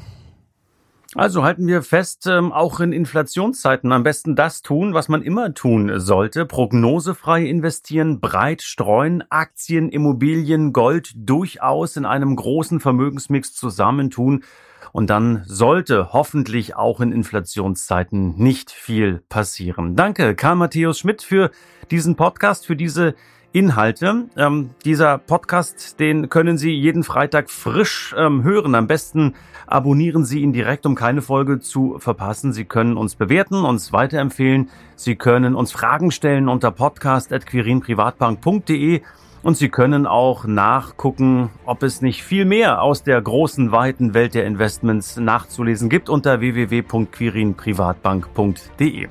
Also 1.16 1.44
halten 1.44 1.68
wir 1.68 1.82
fest, 1.82 2.26
ähm, 2.26 2.52
auch 2.52 2.80
in 2.80 2.92
Inflationszeiten 2.92 3.92
am 3.92 4.02
besten 4.02 4.34
das 4.34 4.62
tun, 4.62 4.94
was 4.94 5.08
man 5.08 5.22
immer 5.22 5.54
tun 5.54 6.00
sollte. 6.00 6.44
Prognosefrei 6.44 7.44
investieren, 7.44 8.18
breit 8.20 8.62
streuen, 8.62 9.22
Aktien, 9.30 9.90
Immobilien, 9.90 10.72
Gold 10.72 11.12
durchaus 11.14 11.96
in 11.96 12.04
einem 12.04 12.34
großen 12.34 12.80
Vermögensmix 12.80 13.54
zusammentun. 13.54 14.42
Und 14.90 15.08
dann 15.08 15.44
sollte 15.46 16.12
hoffentlich 16.12 16.74
auch 16.74 17.00
in 17.00 17.12
Inflationszeiten 17.12 18.36
nicht 18.36 18.72
viel 18.72 19.22
passieren. 19.28 19.94
Danke, 19.94 20.34
Karl 20.34 20.56
Matthäus 20.56 20.98
Schmidt, 20.98 21.22
für 21.22 21.52
diesen 21.92 22.16
Podcast, 22.16 22.66
für 22.66 22.76
diese 22.76 23.14
Inhalte. 23.54 24.26
Ähm, 24.36 24.70
dieser 24.84 25.16
Podcast, 25.16 25.98
den 26.00 26.28
können 26.28 26.58
Sie 26.58 26.72
jeden 26.72 27.04
Freitag 27.04 27.48
frisch 27.50 28.12
ähm, 28.18 28.42
hören. 28.42 28.74
Am 28.74 28.88
besten 28.88 29.36
abonnieren 29.68 30.24
Sie 30.24 30.40
ihn 30.40 30.52
direkt, 30.52 30.86
um 30.86 30.96
keine 30.96 31.22
Folge 31.22 31.60
zu 31.60 32.00
verpassen. 32.00 32.52
Sie 32.52 32.64
können 32.64 32.96
uns 32.96 33.14
bewerten, 33.14 33.64
uns 33.64 33.92
weiterempfehlen. 33.92 34.70
Sie 34.96 35.14
können 35.14 35.54
uns 35.54 35.70
Fragen 35.70 36.10
stellen 36.10 36.48
unter 36.48 36.72
podcast.quirinprivatbank.de 36.72 39.02
und 39.44 39.56
Sie 39.56 39.68
können 39.68 40.08
auch 40.08 40.46
nachgucken, 40.46 41.50
ob 41.64 41.84
es 41.84 42.02
nicht 42.02 42.24
viel 42.24 42.46
mehr 42.46 42.82
aus 42.82 43.04
der 43.04 43.22
großen, 43.22 43.70
weiten 43.70 44.14
Welt 44.14 44.34
der 44.34 44.46
Investments 44.46 45.16
nachzulesen 45.16 45.88
gibt 45.88 46.08
unter 46.08 46.40
www.quirinprivatbank.de. 46.40 49.06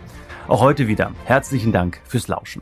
Auch 0.49 0.59
heute 0.59 0.89
wieder 0.89 1.11
herzlichen 1.23 1.71
Dank 1.71 2.01
fürs 2.03 2.27
Lauschen. 2.27 2.61